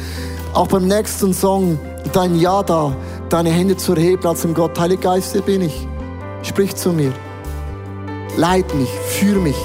auch 0.55 0.67
beim 0.67 0.89
nächsten 0.89 1.33
Song, 1.33 1.79
dein 2.13 2.37
Ja 2.37 2.65
da, 2.65 2.97
deine 3.29 3.51
Hände 3.51 3.77
zu 3.77 3.95
erheben 3.95 4.27
als 4.27 4.45
im 4.45 4.55
Gott. 4.55 4.77
Heilige 4.81 5.03
Geist, 5.03 5.31
hier 5.31 5.43
bin 5.43 5.63
ich. 5.63 5.87
Sprich 6.43 6.75
zu 6.75 6.93
mir. 6.93 7.13
Leit 8.37 8.75
mich, 8.75 8.91
führ 8.91 9.39
mich. 9.39 9.57